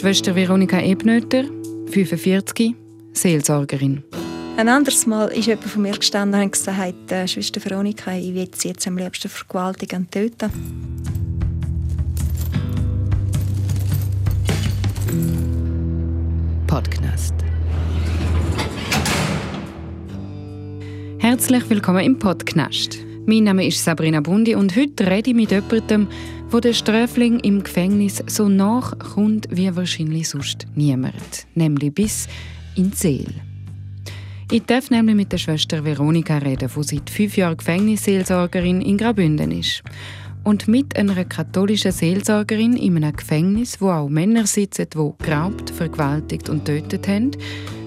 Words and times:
Schwester 0.00 0.34
Veronika 0.34 0.80
Ebnöter, 0.80 1.44
45, 1.90 2.74
Seelsorgerin. 3.12 4.02
Ein 4.56 4.68
anderes 4.68 5.06
Mal 5.06 5.26
ist 5.26 5.46
jemand 5.46 5.68
von 5.68 5.82
mir 5.82 5.92
gestanden 5.92 6.40
und 6.40 6.52
gesagt, 6.52 7.12
äh, 7.12 7.28
Schwester 7.28 7.62
Veronika, 7.62 8.16
ich 8.16 8.32
will 8.32 8.48
sie 8.56 8.68
jetzt 8.68 8.86
am 8.86 8.96
liebsten 8.96 9.28
vergewaltigen 9.28 9.98
und 9.98 10.10
töten. 10.10 10.50
Podcast. 16.66 17.34
Herzlich 21.18 21.68
willkommen 21.68 22.02
im 22.02 22.18
Podcast. 22.18 22.96
Mein 23.26 23.44
Name 23.44 23.66
ist 23.66 23.84
Sabrina 23.84 24.22
Bundi 24.22 24.54
und 24.54 24.74
heute 24.76 25.06
rede 25.06 25.28
ich 25.28 25.36
mit 25.36 25.50
jemandem, 25.50 26.08
wo 26.50 26.58
der 26.58 26.72
Sträfling 26.72 27.38
im 27.40 27.62
Gefängnis 27.62 28.22
so 28.26 28.48
nachkommt 28.48 29.46
wie 29.50 29.74
wahrscheinlich 29.74 30.28
sonst 30.28 30.66
niemand, 30.74 31.46
nämlich 31.54 31.94
bis 31.94 32.28
in 32.74 32.90
die 32.90 32.96
Seele. 32.96 33.34
Ich 34.50 34.64
darf 34.64 34.90
nämlich 34.90 35.14
mit 35.14 35.30
der 35.30 35.38
Schwester 35.38 35.84
Veronika 35.84 36.38
reden, 36.38 36.68
die 36.74 36.82
seit 36.82 37.08
fünf 37.08 37.36
Jahren 37.36 37.56
Gefängnisseelsorgerin 37.56 38.80
in 38.80 38.98
Graubünden 38.98 39.52
ist. 39.52 39.82
Und 40.42 40.66
mit 40.66 40.96
einer 40.96 41.24
katholischen 41.24 41.92
Seelsorgerin 41.92 42.76
in 42.76 42.96
einem 42.96 43.14
Gefängnis, 43.14 43.80
wo 43.80 43.90
auch 43.90 44.08
Männer 44.08 44.46
sitzen, 44.46 44.86
die 44.92 45.24
geraubt, 45.24 45.70
vergewaltigt 45.70 46.48
und 46.48 46.64
tötet 46.64 47.06
haben, 47.06 47.30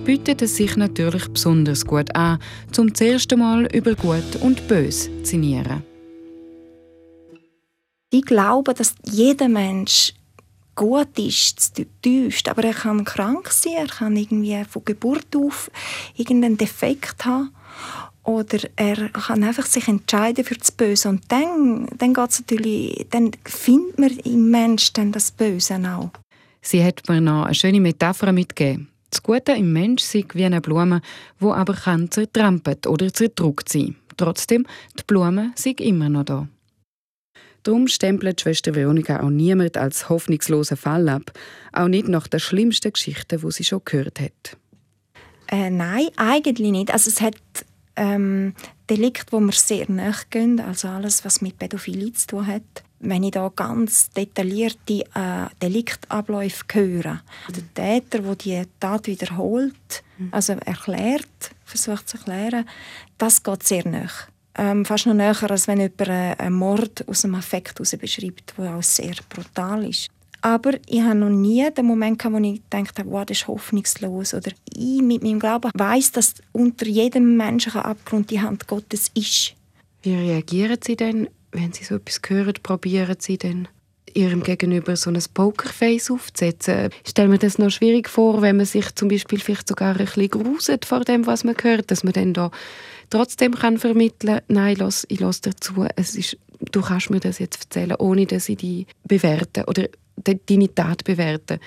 bietet 0.05 0.41
es 0.41 0.55
sich 0.55 0.77
natürlich 0.77 1.27
besonders 1.27 1.85
gut 1.85 2.15
an, 2.15 2.39
zum 2.71 2.93
das 2.93 3.01
erste 3.01 3.35
Mal 3.35 3.65
über 3.75 3.95
Gut 3.95 4.37
und 4.41 4.65
Bös 4.67 5.09
zu 5.23 5.25
sinnieren. 5.25 5.92
Ich 8.13 8.25
glaube, 8.25 8.75
dass 8.75 8.93
jeder 9.09 9.49
Mensch 9.49 10.13
gut 10.75 11.17
ist, 11.17 11.81
täuscht, 12.03 12.47
aber 12.47 12.63
er 12.63 12.75
kann 12.75 13.05
krank 13.05 13.49
sein, 13.49 13.73
er 13.75 13.87
kann 13.87 14.15
irgendwie 14.15 14.63
von 14.69 14.85
Geburt 14.85 15.35
auf 15.35 15.71
irgendeinen 16.15 16.55
Defekt 16.55 17.25
haben 17.25 17.49
oder 18.21 18.59
er 18.75 19.09
kann 19.09 19.43
einfach 19.43 19.65
sich 19.65 19.87
entscheiden 19.87 20.45
für 20.45 20.53
das 20.53 20.71
Böse 20.71 21.09
und 21.09 21.23
dann, 21.29 21.87
dann 21.97 22.13
geht's 22.13 22.41
natürlich, 22.41 23.07
dann 23.09 23.31
findet 23.45 23.97
man 23.97 24.11
im 24.19 24.51
Menschen 24.51 25.11
das 25.11 25.31
Böse 25.31 25.81
auch. 25.83 26.11
Sie 26.61 26.83
hat 26.83 27.09
mir 27.09 27.19
noch 27.19 27.45
eine 27.45 27.55
schöne 27.55 27.79
Metapher 27.79 28.31
mitgegeben. 28.31 28.89
Das 29.09 29.23
Gute 29.23 29.53
im 29.53 29.73
Mensch 29.73 30.03
sei 30.03 30.23
wie 30.33 30.45
eine 30.45 30.61
Blume, 30.61 31.01
wo 31.39 31.51
aber 31.51 31.73
kann 31.73 32.11
zertrampelt 32.11 32.85
oder 32.85 33.11
zerdruckt 33.11 33.69
sein. 33.69 33.95
Trotzdem, 34.17 34.67
die 34.99 35.03
Blume 35.07 35.51
sei 35.55 35.71
immer 35.79 36.09
noch 36.09 36.25
da. 36.25 36.47
Darum 37.63 37.87
stempelt 37.87 38.41
Schwester 38.41 38.75
Veronika 38.75 39.21
auch 39.21 39.29
niemand 39.29 39.77
als 39.77 40.09
hoffnungslosen 40.09 40.77
Fall 40.77 41.07
ab, 41.07 41.31
auch 41.71 41.87
nicht 41.87 42.09
nach 42.09 42.27
der 42.27 42.39
schlimmsten 42.39 42.91
Geschichte, 42.91 43.37
die 43.37 43.51
sie 43.51 43.63
schon 43.63 43.81
gehört 43.85 44.19
hat. 44.19 44.57
Äh, 45.47 45.69
nein, 45.69 46.07
eigentlich 46.17 46.71
nicht. 46.71 46.91
Also 46.91 47.09
es 47.09 47.21
hat 47.21 47.35
ähm, 47.95 48.53
Delikte, 48.89 49.31
wo 49.31 49.39
wir 49.39 49.53
sehr 49.53 49.89
nachgehen, 49.89 50.59
also 50.59 50.87
alles, 50.89 51.23
was 51.23 51.41
mit 51.41 51.57
Pädophilie 51.57 52.11
zu 52.13 52.27
tun 52.27 52.47
hat. 52.47 52.83
Wenn 52.99 53.23
ich 53.23 53.31
da 53.31 53.51
ganz 53.53 54.09
detaillierte 54.11 55.01
äh, 55.13 55.47
Deliktabläufe 55.61 56.63
höre, 56.71 57.21
der 57.49 57.73
Täter, 57.73 58.19
der 58.19 58.35
die 58.35 58.63
Tat 58.79 59.07
wiederholt, 59.07 60.03
mhm. 60.17 60.29
also 60.31 60.53
erklärt, 60.53 61.51
versucht 61.65 62.07
zu 62.07 62.17
erklären, 62.17 62.65
das 63.17 63.43
geht 63.43 63.63
sehr 63.63 63.87
nach 63.87 64.27
ähm, 64.57 64.85
fast 64.85 65.05
noch 65.05 65.13
näher, 65.13 65.35
als 65.49 65.67
wenn 65.67 65.79
jemand 65.79 66.09
einen 66.09 66.55
Mord 66.55 67.07
aus 67.07 67.21
dem 67.21 67.35
Affekt 67.35 67.79
heraus 67.79 67.95
beschreibt, 67.97 68.53
der 68.57 68.75
auch 68.75 68.83
sehr 68.83 69.15
brutal 69.29 69.87
ist. 69.87 70.09
Aber 70.41 70.73
ich 70.87 71.01
habe 71.01 71.15
noch 71.15 71.29
nie 71.29 71.65
den 71.71 71.85
Moment 71.85 72.23
wo 72.25 72.37
ich 72.37 72.61
gedacht 72.69 72.99
habe, 72.99 73.09
wow, 73.09 73.25
das 73.25 73.37
ist 73.37 73.47
hoffnungslos. 73.47 74.33
Oder 74.33 74.51
ich 74.75 75.01
mit 75.01 75.23
meinem 75.23 75.39
Glauben 75.39 75.71
weiß, 75.73 76.11
dass 76.11 76.35
unter 76.51 76.85
jedem 76.85 77.37
menschlichen 77.37 77.81
Abgrund 77.81 78.29
die 78.29 78.41
Hand 78.41 78.67
Gottes 78.67 79.09
ist. 79.13 79.55
Wie 80.01 80.15
reagieren 80.15 80.79
Sie 80.83 80.97
denn, 80.97 81.29
wenn 81.53 81.71
Sie 81.71 81.85
so 81.85 81.95
etwas 81.95 82.19
hören? 82.27 82.55
Probieren 82.61 83.15
Sie 83.19 83.37
denn 83.37 83.69
ihrem 84.15 84.43
Gegenüber 84.43 84.95
so 84.95 85.09
ein 85.09 85.19
Pokerface 85.33 86.11
aufzusetzen. 86.11 86.89
Ich 87.03 87.11
stelle 87.11 87.29
mir 87.29 87.39
das 87.39 87.57
noch 87.57 87.69
schwierig 87.69 88.09
vor, 88.09 88.41
wenn 88.41 88.57
man 88.57 88.65
sich 88.65 88.93
zum 88.95 89.07
Beispiel 89.07 89.39
vielleicht 89.39 89.67
sogar 89.67 89.95
ein 89.97 90.05
bisschen 90.05 90.29
gruselt 90.29 90.85
vor 90.85 91.01
dem, 91.01 91.25
was 91.25 91.43
man 91.43 91.55
hört, 91.61 91.91
dass 91.91 92.03
man 92.03 92.13
dann 92.13 92.33
da 92.33 92.51
trotzdem 93.09 93.55
kann 93.55 93.77
vermitteln 93.77 94.35
kann, 94.35 94.43
nein, 94.47 94.75
lass, 94.79 95.05
ich 95.09 95.19
lasse 95.19 95.41
dazu, 95.43 95.85
es 95.95 96.15
ist, 96.15 96.37
du 96.71 96.81
kannst 96.81 97.09
mir 97.09 97.19
das 97.19 97.39
jetzt 97.39 97.65
erzählen, 97.65 97.95
ohne 97.99 98.25
dass 98.25 98.49
ich 98.49 98.57
die 98.57 98.87
bewerte 99.03 99.65
oder 99.65 99.87
deine 100.15 100.73
Tat 100.73 101.03
bewerte. 101.03 101.59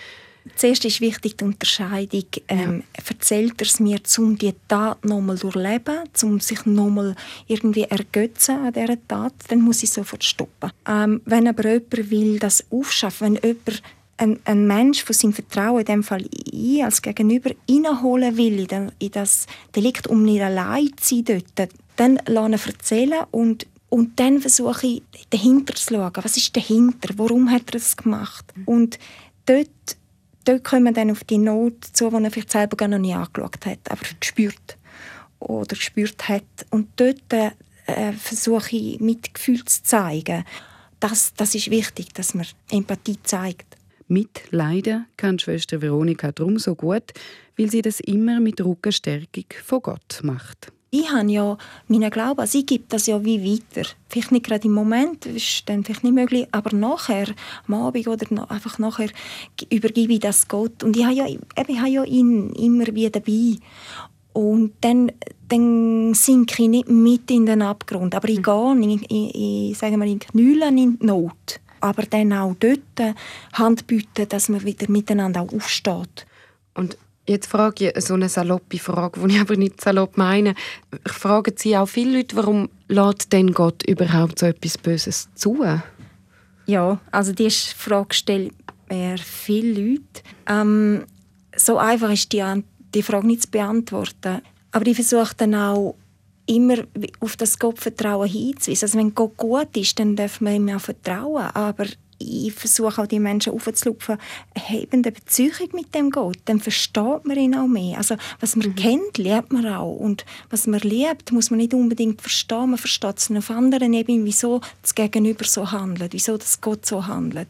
Zuerst 0.54 0.84
ist 0.84 1.00
wichtig 1.00 1.36
die 1.36 1.44
Unterscheidung, 1.44 2.24
ähm, 2.48 2.84
ja. 2.96 3.02
erzählt 3.08 3.54
er 3.58 3.66
es 3.66 3.80
mir, 3.80 3.98
um 4.18 4.38
die 4.38 4.54
Tat 4.68 5.04
nochmal 5.04 5.36
durchleben, 5.36 6.04
um 6.22 6.40
sich 6.40 6.64
nochmal 6.66 7.14
irgendwie 7.46 7.82
ergötzen 7.82 8.56
an 8.56 8.72
dieser 8.72 8.96
Tat, 9.08 9.34
dann 9.48 9.62
muss 9.62 9.82
ich 9.82 9.90
sofort 9.90 10.24
stoppen. 10.24 10.70
Ähm, 10.88 11.20
wenn 11.24 11.48
aber 11.48 11.68
jemand 11.68 12.10
will 12.10 12.38
das 12.38 12.64
aufschaffen, 12.70 13.34
wenn 13.34 13.42
jemand 13.42 13.82
ein, 14.18 14.38
ein 14.44 14.66
Mensch 14.66 15.04
von 15.04 15.14
seinem 15.14 15.32
Vertrauen, 15.32 15.80
in 15.80 15.86
dem 15.86 16.02
Fall 16.02 16.24
ich 16.30 16.82
als 16.82 17.02
Gegenüber, 17.02 17.50
reinholen 17.68 18.36
will 18.36 18.66
in, 18.70 18.92
in 18.98 19.10
das 19.10 19.46
Delikt, 19.74 20.06
um 20.06 20.22
nicht 20.22 20.42
allein 20.42 20.90
zu 20.96 21.16
sein 21.16 21.42
dort, 21.56 21.70
dann 21.96 22.20
lasse 22.26 22.54
ich 22.54 22.66
erzählen 22.66 23.24
und 23.30 23.66
und 23.88 24.18
dann 24.18 24.40
versuche 24.40 24.86
ich, 24.86 25.02
dahinter 25.30 25.74
zu 25.74 25.94
schauen. 25.94 26.10
Was 26.14 26.36
ist 26.36 26.56
dahinter? 26.56 27.10
Warum 27.16 27.50
hat 27.50 27.62
er 27.66 27.72
das 27.78 27.96
gemacht? 27.96 28.44
Und 28.64 28.98
dort 29.46 29.68
dort 30.48 30.64
kommen 30.64 30.94
dann 30.94 31.10
auf 31.10 31.24
die 31.24 31.38
Not 31.38 31.84
zu, 31.92 32.10
die 32.10 32.24
er 32.24 32.30
vielleicht 32.30 32.52
selber 32.52 32.76
gar 32.76 32.88
noch 32.88 32.98
nie 32.98 33.14
angeschaut 33.14 33.64
hat, 33.66 33.78
aber 33.88 34.00
gespürt 34.20 34.78
oder 35.38 35.76
gespürt 35.76 36.28
hat. 36.28 36.44
Und 36.70 36.88
dort 36.96 37.32
äh, 37.32 38.12
versuche 38.12 38.76
ich, 38.76 39.00
Mitgefühl 39.00 39.64
zu 39.64 39.82
zeigen. 39.82 40.44
Das, 41.00 41.34
das 41.34 41.54
ist 41.54 41.70
wichtig, 41.70 42.14
dass 42.14 42.34
man 42.34 42.46
Empathie 42.70 43.18
zeigt. 43.22 43.76
Mitleiden 44.08 45.06
kann 45.16 45.38
Schwester 45.38 45.82
Veronika 45.82 46.32
drum 46.32 46.58
so 46.58 46.74
gut, 46.74 47.12
weil 47.58 47.70
sie 47.70 47.82
das 47.82 48.00
immer 48.00 48.40
mit 48.40 48.60
Rückenstärkung 48.60 49.46
von 49.64 49.82
Gott 49.82 50.20
macht 50.22 50.72
ich 50.90 51.10
habe 51.10 51.30
ja 51.30 51.58
meinen 51.88 52.10
Glauben, 52.10 52.40
also 52.40 52.58
ich 52.58 52.66
gebe 52.66 52.84
das 52.88 53.06
ja 53.06 53.24
wie 53.24 53.42
weiter. 53.42 53.88
Vielleicht 54.08 54.32
nicht 54.32 54.46
gerade 54.46 54.66
im 54.66 54.74
Moment, 54.74 55.26
ist 55.26 55.68
dann 55.68 55.84
vielleicht 55.84 56.04
nicht 56.04 56.14
möglich, 56.14 56.46
aber 56.52 56.74
nachher, 56.74 57.26
am 57.66 57.74
Abend 57.74 58.06
oder 58.06 58.50
einfach 58.50 58.78
nachher, 58.78 59.10
übergebe 59.70 60.14
ich 60.14 60.20
das 60.20 60.46
Gott. 60.48 60.82
Und 60.82 60.96
ich 60.96 61.04
habe 61.04 61.14
ja, 61.14 61.26
ich 61.26 61.38
habe 61.56 61.90
ja 61.90 62.04
ihn 62.04 62.50
immer 62.50 62.86
wieder 62.86 63.20
dabei. 63.20 63.56
Und 64.32 64.74
dann, 64.82 65.12
dann 65.48 66.14
sinke 66.14 66.62
ich 66.62 66.68
nicht 66.68 66.88
mit 66.88 67.30
in 67.30 67.46
den 67.46 67.62
Abgrund, 67.62 68.14
aber 68.14 68.28
ich 68.28 68.38
mhm. 68.38 68.42
gehe, 68.42 68.96
ich, 68.96 69.10
ich, 69.10 69.70
ich 69.70 69.78
sage 69.78 69.96
mal, 69.96 70.08
in 70.08 70.18
Knüllen 70.18 70.78
in 70.78 70.98
die 70.98 71.06
Not. 71.06 71.60
Aber 71.80 72.02
dann 72.02 72.32
auch 72.32 72.54
dort 72.58 73.16
Hand 73.54 73.86
bieten, 73.86 74.28
dass 74.28 74.48
man 74.48 74.64
wieder 74.64 74.90
miteinander 74.90 75.42
auch 75.42 75.52
aufsteht. 75.52 76.26
Und 76.74 76.96
Jetzt 77.28 77.48
frage 77.48 77.90
ich 77.90 78.04
so 78.04 78.14
eine 78.14 78.28
saloppe 78.28 78.78
Frage, 78.78 79.20
die 79.20 79.34
ich 79.34 79.40
aber 79.40 79.56
nicht 79.56 79.80
salopp 79.80 80.16
meine. 80.16 80.54
Fragen 81.06 81.54
Sie 81.56 81.76
auch 81.76 81.86
viele 81.86 82.18
Leute, 82.18 82.36
warum 82.36 82.68
lässt 82.88 83.32
denn 83.32 83.52
Gott 83.52 83.82
überhaupt 83.84 84.38
so 84.38 84.46
etwas 84.46 84.78
Böses 84.78 85.28
zu? 85.34 85.64
Ja, 86.66 87.00
also 87.10 87.32
diese 87.32 87.74
Frage 87.74 88.14
stellen 88.14 88.52
mir 88.88 89.18
viele 89.18 89.80
Leute. 89.80 90.22
Ähm, 90.46 91.04
so 91.56 91.78
einfach 91.78 92.12
ist 92.12 92.32
die, 92.32 92.44
die 92.94 93.02
Frage 93.02 93.26
nicht 93.26 93.42
zu 93.42 93.50
beantworten. 93.50 94.42
Aber 94.70 94.86
ich 94.86 94.94
versuche 94.94 95.34
dann 95.36 95.54
auch 95.54 95.96
immer 96.46 96.76
auf 97.20 97.36
das 97.36 97.58
Gottvertrauen 97.58 98.28
hinzuweisen. 98.28 98.84
Also 98.84 98.98
wenn 98.98 99.14
Gott 99.14 99.36
gut 99.36 99.76
ist, 99.76 99.98
dann 99.98 100.16
darf 100.16 100.40
man 100.40 100.54
ihm 100.54 100.76
auch 100.76 100.80
vertrauen. 100.80 101.50
Aber 101.54 101.86
ich 102.18 102.52
versuche 102.52 103.02
auch 103.02 103.06
die 103.06 103.20
Menschen 103.20 103.52
aufzulupfen, 103.52 104.18
haben 104.56 104.88
eine 104.92 105.12
Beziehung 105.12 105.68
mit 105.72 105.94
dem 105.94 106.10
Gott, 106.10 106.38
dann 106.46 106.60
versteht 106.60 107.24
man 107.24 107.36
ihn 107.36 107.54
auch 107.54 107.66
mehr. 107.66 107.98
Also 107.98 108.16
was 108.40 108.56
man 108.56 108.68
mhm. 108.68 108.74
kennt, 108.76 109.18
lernt 109.18 109.52
man 109.52 109.66
auch. 109.66 109.96
Und 109.96 110.24
was 110.50 110.66
man 110.66 110.80
liebt, 110.80 111.32
muss 111.32 111.50
man 111.50 111.58
nicht 111.58 111.74
unbedingt 111.74 112.20
verstehen. 112.20 112.70
Man 112.70 112.78
versteht 112.78 113.18
es 113.18 113.30
auf 113.30 113.50
anderen 113.50 113.92
Ebenen, 113.92 114.24
wieso 114.24 114.60
das 114.82 114.94
Gegenüber 114.94 115.44
so 115.44 115.70
handelt, 115.70 116.12
wieso 116.12 116.36
das 116.36 116.60
Gott 116.60 116.86
so 116.86 117.06
handelt. 117.06 117.48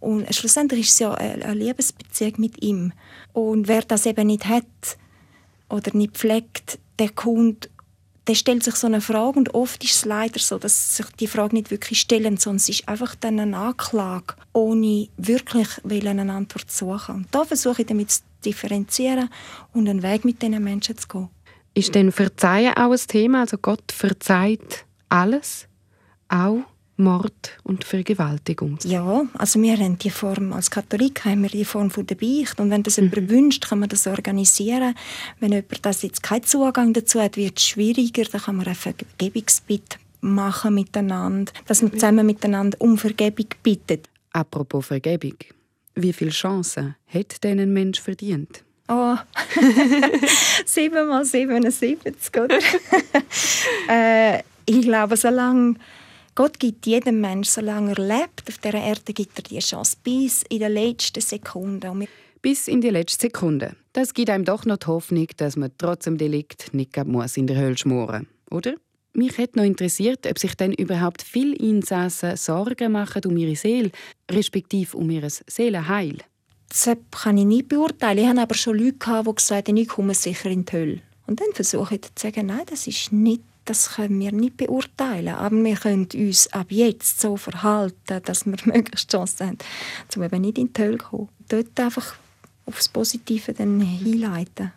Und 0.00 0.32
schlussendlich 0.34 0.82
ist 0.82 0.94
es 0.94 0.98
ja 1.00 1.14
eine 1.14 1.54
Liebesbeziehung 1.54 2.34
mit 2.38 2.62
ihm. 2.62 2.92
Und 3.32 3.68
wer 3.68 3.82
das 3.82 4.06
eben 4.06 4.28
nicht 4.28 4.46
hat 4.46 4.64
oder 5.68 5.96
nicht 5.96 6.16
pflegt, 6.16 6.78
der 6.98 7.10
kommt 7.10 7.68
dann 8.26 8.36
stellt 8.36 8.64
sich 8.64 8.74
so 8.74 8.88
eine 8.88 9.00
Frage 9.00 9.38
und 9.38 9.54
oft 9.54 9.82
ist 9.84 9.94
es 9.94 10.04
leider 10.04 10.40
so, 10.40 10.58
dass 10.58 10.96
sich 10.96 11.06
die 11.20 11.28
Frage 11.28 11.54
nicht 11.54 11.70
wirklich 11.70 12.00
stellen, 12.00 12.36
sondern 12.36 12.56
es 12.56 12.68
ist 12.68 12.88
einfach 12.88 13.14
dann 13.14 13.38
eine 13.38 13.56
Anklage, 13.56 14.34
ohne 14.52 15.08
wirklich 15.16 15.68
eine 15.84 16.32
Antwort 16.32 16.70
zu 16.70 16.86
suchen. 16.86 17.14
Und 17.14 17.28
da 17.30 17.44
versuche 17.44 17.82
ich 17.82 17.88
damit 17.88 18.10
zu 18.10 18.22
differenzieren 18.44 19.30
und 19.72 19.88
einen 19.88 20.02
Weg 20.02 20.24
mit 20.24 20.42
diesen 20.42 20.62
Menschen 20.62 20.98
zu 20.98 21.06
gehen. 21.06 21.28
Ist 21.74 21.94
denn 21.94 22.10
Verzeihen 22.10 22.74
auch 22.76 22.90
ein 22.90 22.98
Thema? 23.06 23.40
Also 23.40 23.58
Gott 23.58 23.92
verzeiht 23.92 24.84
alles? 25.08 25.68
Auch 26.28 26.62
Mord 26.96 27.58
und 27.62 27.84
Vergewaltigung. 27.84 28.78
Ja, 28.84 29.26
also 29.34 29.60
wir 29.60 29.76
haben 29.76 29.98
die 29.98 30.10
Form, 30.10 30.52
als 30.52 30.70
Katholik 30.70 31.24
haben 31.24 31.42
wir 31.42 31.50
die 31.50 31.64
Form 31.64 31.90
von 31.90 32.06
der 32.06 32.14
Beicht 32.14 32.58
und 32.58 32.70
wenn 32.70 32.82
das 32.82 32.96
mhm. 32.96 33.10
jemand 33.10 33.30
wünscht, 33.30 33.68
kann 33.68 33.80
man 33.80 33.88
das 33.88 34.06
organisieren. 34.06 34.94
Wenn 35.38 35.52
jemand 35.52 35.84
das 35.84 36.02
jetzt 36.02 36.22
keinen 36.22 36.44
Zugang 36.44 36.92
dazu 36.92 37.20
hat, 37.20 37.36
wird 37.36 37.58
es 37.58 37.66
schwieriger, 37.66 38.24
dann 38.24 38.40
kann 38.40 38.56
man 38.56 38.66
ein 38.66 38.74
Vergebungsbitt 38.74 39.98
machen 40.20 40.74
miteinander, 40.74 41.52
dass 41.66 41.82
man 41.82 41.92
zusammen 41.92 42.26
miteinander 42.26 42.80
um 42.80 42.98
Vergebung 42.98 43.46
bittet. 43.62 44.08
Apropos 44.32 44.86
Vergebung, 44.86 45.36
wie 45.94 46.12
viele 46.12 46.30
Chancen 46.30 46.96
hat 47.06 47.42
denn 47.44 47.60
ein 47.60 47.72
Mensch 47.72 48.00
verdient? 48.00 48.62
Oh, 48.88 49.16
7 50.64 51.08
mal 51.08 51.24
77, 51.24 52.40
oder? 52.40 52.58
äh, 53.88 54.42
ich 54.64 54.82
glaube, 54.82 55.16
solange 55.16 55.74
Gott 56.36 56.60
gibt 56.60 56.86
jedem 56.86 57.22
Menschen, 57.22 57.50
solange 57.50 57.96
er 57.96 58.18
lebt, 58.18 58.44
auf 58.46 58.58
dieser 58.58 58.74
Erde 58.74 59.14
gibt 59.14 59.38
er 59.38 59.42
die 59.42 59.58
Chance 59.58 59.96
bis 60.04 60.42
in 60.50 60.58
der 60.58 60.68
letzten 60.68 61.22
Sekunde. 61.22 62.06
Bis 62.42 62.68
in 62.68 62.82
die 62.82 62.90
letzte 62.90 63.22
Sekunde. 63.22 63.74
Das 63.94 64.12
gibt 64.12 64.28
einem 64.28 64.44
doch 64.44 64.66
noch 64.66 64.76
die 64.76 64.86
Hoffnung, 64.86 65.28
dass 65.38 65.56
man 65.56 65.70
trotz 65.78 66.04
dem 66.04 66.18
Delikt 66.18 66.74
nicht 66.74 66.94
muss 67.06 67.38
in 67.38 67.46
der 67.46 67.56
Hölle 67.56 67.78
schmoren 67.78 68.28
oder? 68.50 68.74
Mich 69.14 69.38
hätte 69.38 69.58
noch 69.58 69.64
interessiert, 69.64 70.26
ob 70.26 70.38
sich 70.38 70.54
denn 70.56 70.74
überhaupt 70.74 71.22
viele 71.22 71.56
Insassen 71.56 72.36
Sorgen 72.36 72.92
machen 72.92 73.22
um 73.24 73.36
ihre 73.38 73.56
Seele, 73.56 73.90
respektive 74.30 74.94
um 74.96 75.08
ihr 75.08 75.26
Seelenheil. 75.30 76.18
Das 76.68 76.90
kann 77.12 77.38
ich 77.38 77.46
nicht 77.46 77.68
beurteilen. 77.68 78.18
Ich 78.18 78.26
hatte 78.26 78.42
aber 78.42 78.54
schon 78.54 78.76
Leute, 78.76 79.22
die 79.26 79.34
gesagt 79.34 79.68
haben, 79.68 79.76
ich 79.78 79.88
komme 79.88 80.12
sicher 80.12 80.50
in 80.50 80.66
die 80.66 80.72
Hölle. 80.72 81.00
Und 81.26 81.40
dann 81.40 81.52
versuche 81.54 81.94
ich 81.94 82.02
zu 82.02 82.10
sagen, 82.14 82.46
nein, 82.46 82.66
das 82.66 82.86
ist 82.86 83.10
nicht 83.10 83.42
das 83.66 83.96
können 83.96 84.18
wir 84.18 84.32
nicht 84.32 84.56
beurteilen. 84.56 85.34
Aber 85.34 85.56
wir 85.56 85.76
können 85.76 86.08
uns 86.14 86.52
ab 86.52 86.66
jetzt 86.70 87.20
so 87.20 87.36
verhalten, 87.36 88.20
dass 88.24 88.46
wir 88.46 88.56
möglichst 88.64 89.10
Chance 89.10 89.46
haben, 89.46 89.58
um 90.14 90.22
eben 90.22 90.40
nicht 90.40 90.58
in 90.58 90.72
die 90.72 90.82
Hölle 90.82 90.98
zu 90.98 91.04
kommen. 91.04 91.28
Dort 91.48 91.78
einfach 91.78 92.14
aufs 92.64 92.88
Positive 92.88 93.52
dann 93.52 93.80
hinleiten. 93.80 94.72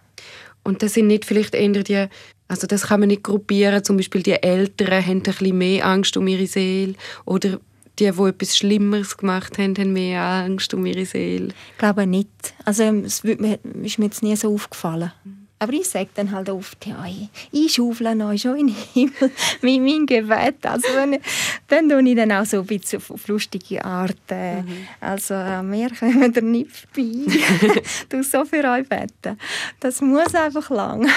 Und 0.63 0.83
das 0.83 0.94
sind 0.94 1.07
nicht 1.07 1.25
vielleicht 1.25 1.56
eher 1.56 1.83
die, 1.83 2.07
also 2.47 2.68
das 2.68 2.88
kann 2.88 3.00
man 3.00 3.07
nicht 3.09 3.24
gruppieren, 3.24 3.83
zum 3.83 3.97
Beispiel 3.97 4.21
die 4.21 4.44
Älteren 4.44 5.06
haben 5.06 5.18
ein 5.18 5.24
bisschen 5.24 5.57
mehr 5.57 5.85
Angst 5.85 6.18
um 6.18 6.27
ihre 6.27 6.47
Seele 6.47 6.95
oder 7.25 7.59
die, 7.97 8.12
die 8.12 8.24
etwas 8.24 8.57
Schlimmeres 8.57 9.18
gemacht 9.18 9.57
haben, 9.57 9.75
haben 9.77 9.94
mehr 9.94 10.21
Angst 10.21 10.74
um 10.74 10.85
ihre 10.85 11.06
Seele? 11.06 11.50
Ich 11.71 11.77
glaube 11.77 12.07
nicht. 12.07 12.30
Also 12.65 12.83
es 12.83 13.24
ist 13.24 14.00
mir 14.00 14.06
jetzt 14.06 14.24
nie 14.24 14.35
so 14.35 14.53
aufgefallen. 14.53 15.12
Aber 15.61 15.73
ich 15.73 15.89
sage 15.89 16.09
dann 16.15 16.31
halt 16.31 16.50
oft, 16.50 16.85
ja, 16.85 17.06
ich, 17.06 17.27
ich 17.51 17.73
schaufle 17.73 18.15
euch 18.25 18.41
schon 18.41 18.57
in 18.57 18.67
den 18.67 18.75
Himmel 18.94 19.31
mit 19.61 19.81
meinem 19.81 20.06
Gebet. 20.06 20.65
Also 20.65 20.88
wenn, 20.95 21.19
dann 21.67 21.89
tue 21.89 22.09
ich 22.09 22.15
dann 22.15 22.31
auch 22.31 22.45
so 22.45 22.61
ein 22.61 22.65
bisschen 22.65 23.01
auf, 23.09 23.27
lustige 23.27 23.83
Art. 23.83 24.15
Äh, 24.29 24.61
mhm. 24.61 24.88
Also 25.01 25.33
mehr 25.63 25.89
kommen 25.89 26.31
da 26.31 26.39
nicht 26.39 26.71
vorbei. 26.71 27.81
du 28.09 28.23
so 28.23 28.45
für 28.45 28.63
euch 28.63 28.88
beten. 28.88 29.38
Das 29.81 30.00
muss 30.00 30.33
einfach 30.33 30.69
lang. 30.69 31.09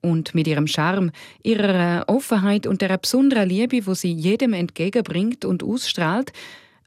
und 0.00 0.34
mit 0.34 0.48
ihrem 0.48 0.66
Charme, 0.66 1.12
ihrer 1.44 2.04
Offenheit 2.08 2.66
und 2.66 2.82
der 2.82 2.96
besonderen 2.98 3.48
Liebe, 3.48 3.86
wo 3.86 3.94
sie 3.94 4.12
jedem 4.12 4.52
entgegenbringt 4.52 5.44
und 5.44 5.62
ausstrahlt, 5.62 6.32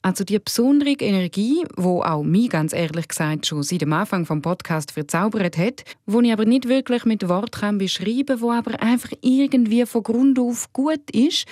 also 0.01 0.23
die 0.23 0.39
besondere 0.39 0.91
Energie, 0.91 1.63
wo 1.75 2.01
auch 2.01 2.23
mich 2.23 2.49
ganz 2.49 2.73
ehrlich 2.73 3.07
gesagt 3.07 3.45
schon 3.45 3.63
seit 3.63 3.81
dem 3.81 3.93
Anfang 3.93 4.25
vom 4.25 4.41
Podcast 4.41 4.91
verzaubert 4.91 5.57
hat, 5.57 5.83
wo 6.05 6.21
ich 6.21 6.31
aber 6.31 6.45
nicht 6.45 6.67
wirklich 6.67 7.05
mit 7.05 7.27
Wort 7.29 7.51
kann 7.51 7.77
beschreiben, 7.77 8.41
wo 8.41 8.51
aber 8.51 8.81
einfach 8.81 9.11
irgendwie 9.21 9.85
von 9.85 10.03
Grund 10.03 10.39
auf 10.39 10.73
gut 10.73 11.11
ist, 11.11 11.45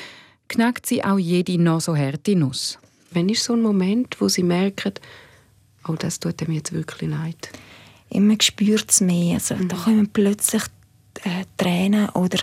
knackt 0.47 0.87
sie 0.87 1.03
auch 1.03 1.19
jede 1.19 1.61
noch 1.61 1.81
so 1.81 1.95
harte 1.95 2.35
Nuss. 2.35 2.79
Wenn 3.11 3.29
ist 3.29 3.43
so 3.43 3.53
ein 3.53 3.61
Moment, 3.61 4.19
wo 4.19 4.27
sie 4.27 4.43
merken, 4.43 4.93
oh, 5.87 5.95
das 5.97 6.19
tut 6.19 6.47
mir 6.47 6.55
jetzt 6.55 6.73
wirklich 6.73 7.09
leid? 7.09 7.49
Man 8.11 8.41
spürt 8.41 8.89
es 8.89 9.01
mehr. 9.01 9.35
Also, 9.35 9.55
mhm. 9.55 9.67
Da 9.67 9.77
kommen 9.77 10.09
plötzlich 10.09 10.63
äh, 11.23 11.45
Tränen 11.57 12.09
oder 12.09 12.39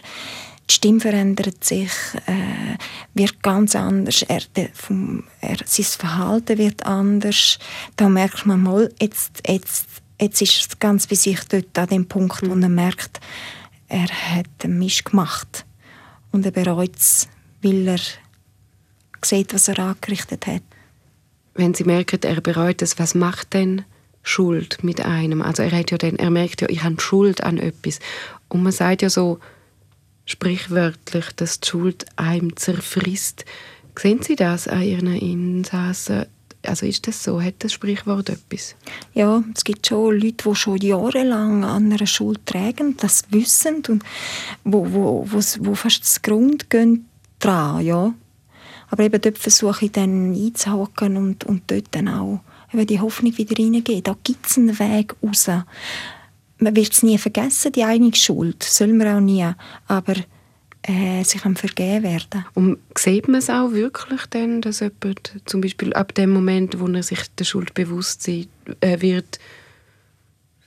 die 0.69 0.75
Stimme 0.75 1.01
verändert 1.01 1.63
sich, 1.63 1.91
äh, 2.27 2.77
wird 3.15 3.43
ganz 3.43 3.77
anders, 3.77 4.23
er, 4.23 4.43
vom, 4.75 5.25
er, 5.41 5.59
sein 5.65 5.85
Verhalten 5.85 6.59
wird 6.59 6.85
anders. 6.85 7.59
Da 7.97 8.09
merkt 8.09 8.47
man 8.47 8.63
mal, 8.63 8.93
jetzt, 9.01 9.43
jetzt, 9.47 9.87
jetzt 10.21 10.43
ist 10.43 10.61
es 10.61 10.79
ganz 10.79 11.07
bei 11.07 11.15
sich 11.15 11.41
dort 11.49 11.79
an 11.79 11.89
dem 11.89 12.07
Punkt, 12.07 12.43
wo 12.43 12.55
er 12.55 12.69
merkt, 12.69 13.21
er 13.89 14.09
hat 14.09 14.47
einen 14.65 14.79
Misch 14.79 15.05
gemacht 15.05 15.65
und 16.33 16.45
er 16.45 16.51
bereut 16.51 16.97
es, 16.97 17.29
weil 17.63 17.87
er 17.87 18.01
sieht, 19.25 19.55
was 19.55 19.69
er 19.69 19.79
angerichtet 19.79 20.47
hat. 20.47 20.63
Wenn 21.55 21.75
Sie 21.75 21.85
merken, 21.85 22.21
er 22.23 22.41
bereut 22.41 22.83
es, 22.83 22.99
was 22.99 23.15
macht 23.15 23.55
denn 23.55 23.85
Schuld 24.23 24.83
mit 24.83 25.01
einem? 25.01 25.41
Also 25.41 25.63
er, 25.63 25.71
hat 25.71 25.93
ja 25.93 25.99
dann, 25.99 26.17
er 26.17 26.31
merkt 26.31 26.61
ja, 26.61 26.69
ich 26.69 26.83
habe 26.83 27.01
Schuld 27.01 27.43
an 27.43 27.59
etwas. 27.59 28.01
Und 28.49 28.63
man 28.63 28.73
sagt 28.73 29.03
ja 29.03 29.09
so, 29.09 29.39
sprichwörtlich, 30.27 31.27
dass 31.37 31.61
die 31.61 31.69
Schuld 31.69 32.05
einem 32.17 32.57
zerfrisst. 32.57 33.45
Sehen 33.99 34.23
Sie 34.23 34.37
das 34.37 34.69
an 34.69 34.83
Ihren 34.83 35.15
Insassen? 35.15 36.27
Also 36.63 36.85
ist 36.85 37.07
das 37.07 37.23
so? 37.23 37.41
Hat 37.41 37.55
das 37.61 37.73
Sprichwort 37.73 38.29
etwas? 38.29 38.75
Ja, 39.15 39.43
es 39.55 39.65
gibt 39.65 39.87
schon 39.87 40.19
Leute, 40.19 40.49
die 40.49 40.55
schon 40.55 40.79
jahrelang 40.79 41.65
an 41.65 41.93
einer 41.93 42.07
Schuld 42.07 42.45
tragen, 42.45 42.97
das 42.97 43.23
wissen 43.31 43.83
und 43.89 44.05
wo, 44.65 44.93
wo, 44.93 45.27
wo, 45.31 45.41
wo 45.61 45.75
fast 45.75 46.03
das 46.03 46.21
Grund 46.23 46.69
gehen 46.69 47.09
dran, 47.39 47.85
ja. 47.85 48.13
Aber 48.91 49.03
eben 49.03 49.21
dort 49.21 49.39
versuche 49.39 49.87
ich 49.87 49.93
dann 49.93 50.35
einzuhaken 50.35 51.17
und, 51.17 51.45
und 51.45 51.63
dort 51.69 51.87
dann 51.93 52.09
auch 52.09 52.41
die 52.73 53.01
Hoffnung 53.01 53.37
wieder 53.39 53.63
reingehen. 53.63 54.03
Da 54.03 54.17
gibt 54.23 54.47
es 54.47 54.59
einen 54.59 54.79
Weg 54.79 55.15
raus 55.23 55.49
man 56.59 56.77
wird 56.77 56.93
es 56.93 57.03
nie 57.03 57.19
vergessen, 57.19 57.73
die 57.73 57.85
eigene 57.85 58.15
Schuld. 58.15 58.63
Soll 58.63 58.93
man 58.93 59.09
auch 59.09 59.21
nie. 59.21 59.47
Aber 59.89 60.15
äh, 60.83 61.25
sie 61.25 61.39
kann 61.39 61.57
vergeben 61.57 62.05
werden. 62.05 62.45
Und 62.55 62.79
sieht 62.97 63.29
man 63.29 63.41
es 63.41 63.51
auch 63.51 63.73
wirklich 63.73 64.27
dann, 64.31 64.61
dass 64.61 64.81
jemand 64.81 65.33
zum 65.45 65.61
Beispiel 65.61 65.93
ab 65.93 66.15
dem 66.15 66.31
Moment, 66.31 66.79
wo 66.79 66.87
er 66.87 67.03
sich 67.03 67.21
der 67.39 67.45
Schuld 67.45 67.75
bewusst 67.75 68.27
äh, 68.29 68.47
wird, 68.81 69.39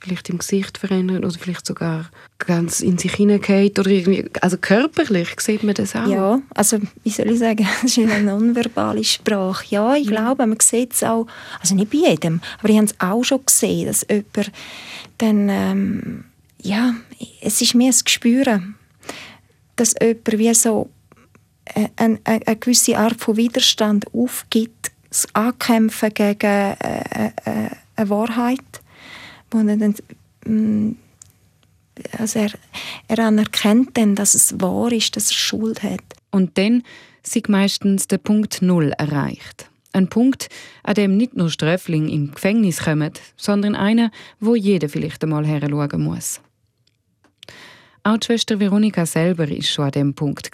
vielleicht 0.01 0.29
im 0.29 0.37
Gesicht 0.37 0.77
verändern 0.77 1.25
oder 1.25 1.37
vielleicht 1.37 1.65
sogar 1.65 2.09
ganz 2.37 2.79
in 2.79 2.97
sich 2.97 3.13
hineingeht 3.13 3.77
oder 3.79 3.89
irgendwie, 3.89 4.25
also 4.41 4.57
körperlich 4.57 5.39
sieht 5.39 5.63
man 5.63 5.75
das 5.75 5.95
auch? 5.95 6.07
Ja, 6.07 6.41
also 6.51 6.79
wie 7.03 7.09
soll 7.09 7.31
ich 7.31 7.39
sagen, 7.39 7.67
das 7.81 7.97
ist 7.97 8.09
eine 8.09 8.21
nonverbale 8.21 9.03
Sprache. 9.03 9.65
Ja, 9.69 9.95
ich 9.95 10.07
glaube, 10.07 10.45
man 10.45 10.59
sieht 10.61 10.93
es 10.93 11.03
auch, 11.03 11.27
also 11.59 11.75
nicht 11.75 11.91
bei 11.91 12.09
jedem, 12.09 12.39
aber 12.59 12.69
ich 12.69 12.77
habe 12.77 12.85
es 12.85 12.95
auch 12.99 13.23
schon 13.23 13.45
gesehen, 13.45 13.87
dass 13.87 14.05
jemand 14.09 14.51
dann, 15.19 15.49
ähm, 15.49 16.23
ja, 16.61 16.95
es 17.41 17.61
ist 17.61 17.75
mir 17.75 17.91
ein 17.91 17.99
Gespür, 18.03 18.61
dass 19.75 19.95
jemand 20.01 20.37
wie 20.39 20.53
so 20.53 20.89
eine, 21.75 21.91
eine, 21.95 22.19
eine 22.23 22.55
gewisse 22.55 22.97
Art 22.97 23.21
von 23.21 23.37
Widerstand 23.37 24.11
aufgibt, 24.13 24.91
das 25.09 25.27
Ankämpfen 25.33 26.13
gegen 26.13 26.45
äh, 26.45 26.73
äh, 26.75 27.69
eine 27.95 28.09
Wahrheit 28.09 28.81
wo 29.51 29.59
er 29.59 29.77
dann, 29.77 29.95
mm, 30.45 30.95
also 32.17 32.39
er, 32.39 32.51
er 33.07 33.19
anerkennt 33.19 33.97
dann, 33.97 34.15
dass 34.15 34.35
es 34.35 34.59
wahr 34.59 34.91
ist, 34.91 35.15
dass 35.15 35.31
er 35.31 35.35
Schuld 35.35 35.83
hat. 35.83 36.03
Und 36.31 36.57
dann 36.57 36.83
sind 37.23 37.49
meistens 37.49 38.07
der 38.07 38.19
Punkt 38.19 38.61
Null 38.61 38.93
erreicht. 38.97 39.69
Ein 39.91 40.07
Punkt, 40.07 40.49
an 40.83 40.95
dem 40.95 41.17
nicht 41.17 41.35
nur 41.35 41.49
Ströfling 41.49 42.09
im 42.09 42.31
Gefängnis 42.31 42.83
kommen, 42.83 43.11
sondern 43.35 43.75
einer, 43.75 44.11
wo 44.39 44.55
jeder 44.55 44.89
vielleicht 44.89 45.23
einmal 45.23 45.45
heranschauen 45.45 46.03
muss. 46.03 46.41
Auch 48.03 48.17
die 48.17 48.25
Schwester 48.25 48.59
Veronika 48.59 49.05
selber 49.05 49.47
ist 49.47 49.69
schon 49.69 49.85
an 49.85 49.91
dem 49.91 50.13
Punkt 50.13 50.51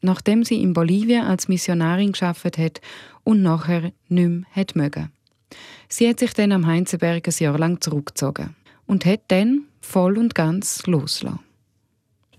nachdem 0.00 0.44
sie 0.44 0.62
in 0.62 0.74
Bolivien 0.74 1.24
als 1.24 1.48
Missionarin 1.48 2.12
geschafft 2.12 2.56
hat 2.56 2.80
und 3.24 3.42
nachher 3.42 3.92
nicht 4.08 4.28
mehr 4.28 4.42
hat 4.52 4.76
mögen. 4.76 5.10
Sie 5.88 6.08
hat 6.08 6.20
sich 6.20 6.34
dann 6.34 6.52
am 6.52 6.66
Heinzenberg 6.66 7.26
ein 7.26 7.34
Jahr 7.38 7.58
lang 7.58 7.80
zurückgezogen 7.80 8.54
und 8.86 9.04
hat 9.04 9.22
dann 9.28 9.64
voll 9.80 10.18
und 10.18 10.34
ganz 10.34 10.86
losgelassen. 10.86 11.40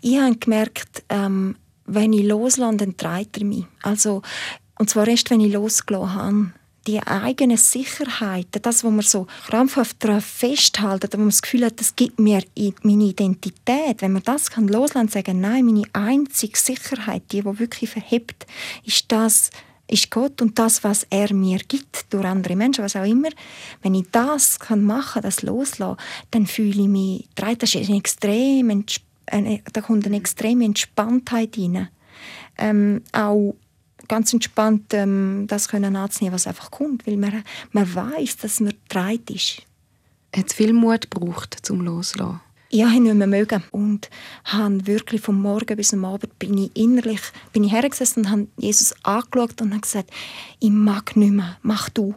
Ich 0.01 0.17
habe 0.17 0.37
gemerkt, 0.37 1.03
ähm, 1.09 1.57
wenn 1.85 2.13
ich 2.13 2.23
loslasse, 2.23 2.77
dann 2.77 2.95
treibt 2.95 3.37
er 3.37 3.45
mich. 3.45 3.65
Also, 3.81 4.21
und 4.79 4.89
zwar 4.89 5.07
erst, 5.07 5.29
wenn 5.29 5.41
ich 5.41 5.53
losgelassen 5.53 6.13
habe. 6.15 6.51
Die 6.87 7.01
eigene 7.05 7.57
Sicherheit, 7.57 8.47
das, 8.61 8.83
was 8.83 8.91
man 8.91 9.01
so 9.01 9.27
krampfhaft 9.47 9.97
daran 9.99 10.21
festhalten, 10.21 11.09
wo 11.11 11.17
man 11.17 11.27
das 11.27 11.41
Gefühl 11.41 11.65
hat, 11.65 11.79
das 11.79 11.95
gibt 11.95 12.17
mir 12.19 12.41
meine 12.81 13.03
Identität. 13.03 14.01
Wenn 14.01 14.13
man 14.13 14.23
das 14.23 14.49
kann 14.49 14.69
loslassen 14.69 15.01
und 15.01 15.11
sagen, 15.11 15.41
nein, 15.41 15.65
meine 15.65 15.83
einzige 15.93 16.57
Sicherheit, 16.57 17.23
die, 17.31 17.41
die 17.41 17.59
wirklich 17.59 17.91
verhebt, 17.91 18.47
ist 18.85 19.11
das, 19.11 19.51
ist 19.87 20.09
Gott 20.09 20.41
und 20.41 20.57
das, 20.57 20.83
was 20.83 21.05
er 21.09 21.33
mir 21.33 21.59
gibt, 21.59 22.11
durch 22.11 22.25
andere 22.25 22.55
Menschen, 22.55 22.83
was 22.83 22.95
auch 22.95 23.05
immer, 23.05 23.29
wenn 23.81 23.95
ich 23.95 24.05
das 24.11 24.59
kann 24.59 24.83
machen, 24.83 25.21
das 25.21 25.41
loslassen, 25.41 25.99
dann 26.31 26.47
fühle 26.47 26.83
ich 26.83 26.87
mich, 26.87 27.27
das 27.35 27.75
ist 27.75 27.89
extrem, 27.89 28.85
da 29.25 29.81
kommt 29.81 30.05
eine 30.05 30.17
extreme 30.17 30.65
Entspanntheit 30.65 31.57
rein. 31.57 31.89
Ähm, 32.57 33.01
auch 33.11 33.55
ganz 34.09 34.33
entspannt 34.33 34.93
ähm, 34.93 35.45
das 35.47 35.69
können 35.69 35.95
anzunehmen, 35.95 36.35
was 36.35 36.47
einfach 36.47 36.69
kommt, 36.71 37.07
weil 37.07 37.15
man, 37.15 37.43
man 37.71 37.95
weiß, 37.95 38.37
dass 38.37 38.59
man 38.59 38.73
bereit 38.89 39.29
ist. 39.29 39.61
Hat 40.35 40.51
viel 40.51 40.73
Mut 40.73 41.09
gebraucht, 41.09 41.57
zum 41.61 41.81
Loslassen? 41.81 42.41
ich 42.69 42.83
habe 42.83 42.99
nicht 42.99 43.15
mehr 43.15 43.27
mögen 43.27 43.63
und 43.71 44.09
habe 44.45 44.85
wirklich 44.85 45.21
vom 45.21 45.41
Morgen 45.41 45.75
bis 45.75 45.93
am 45.93 46.05
Abend 46.05 46.37
bin 46.37 46.57
ich 46.57 46.75
innerlich 46.75 47.21
bin 47.51 47.63
ich 47.63 47.71
hergesessen 47.71 48.25
und 48.25 48.31
habe 48.31 48.47
Jesus 48.57 48.93
angeschaut 49.03 49.61
und 49.61 49.71
habe 49.71 49.81
gesagt, 49.81 50.11
ich 50.59 50.69
mag 50.69 51.15
nicht 51.15 51.31
mehr, 51.31 51.57
mach 51.63 51.89
du. 51.89 52.13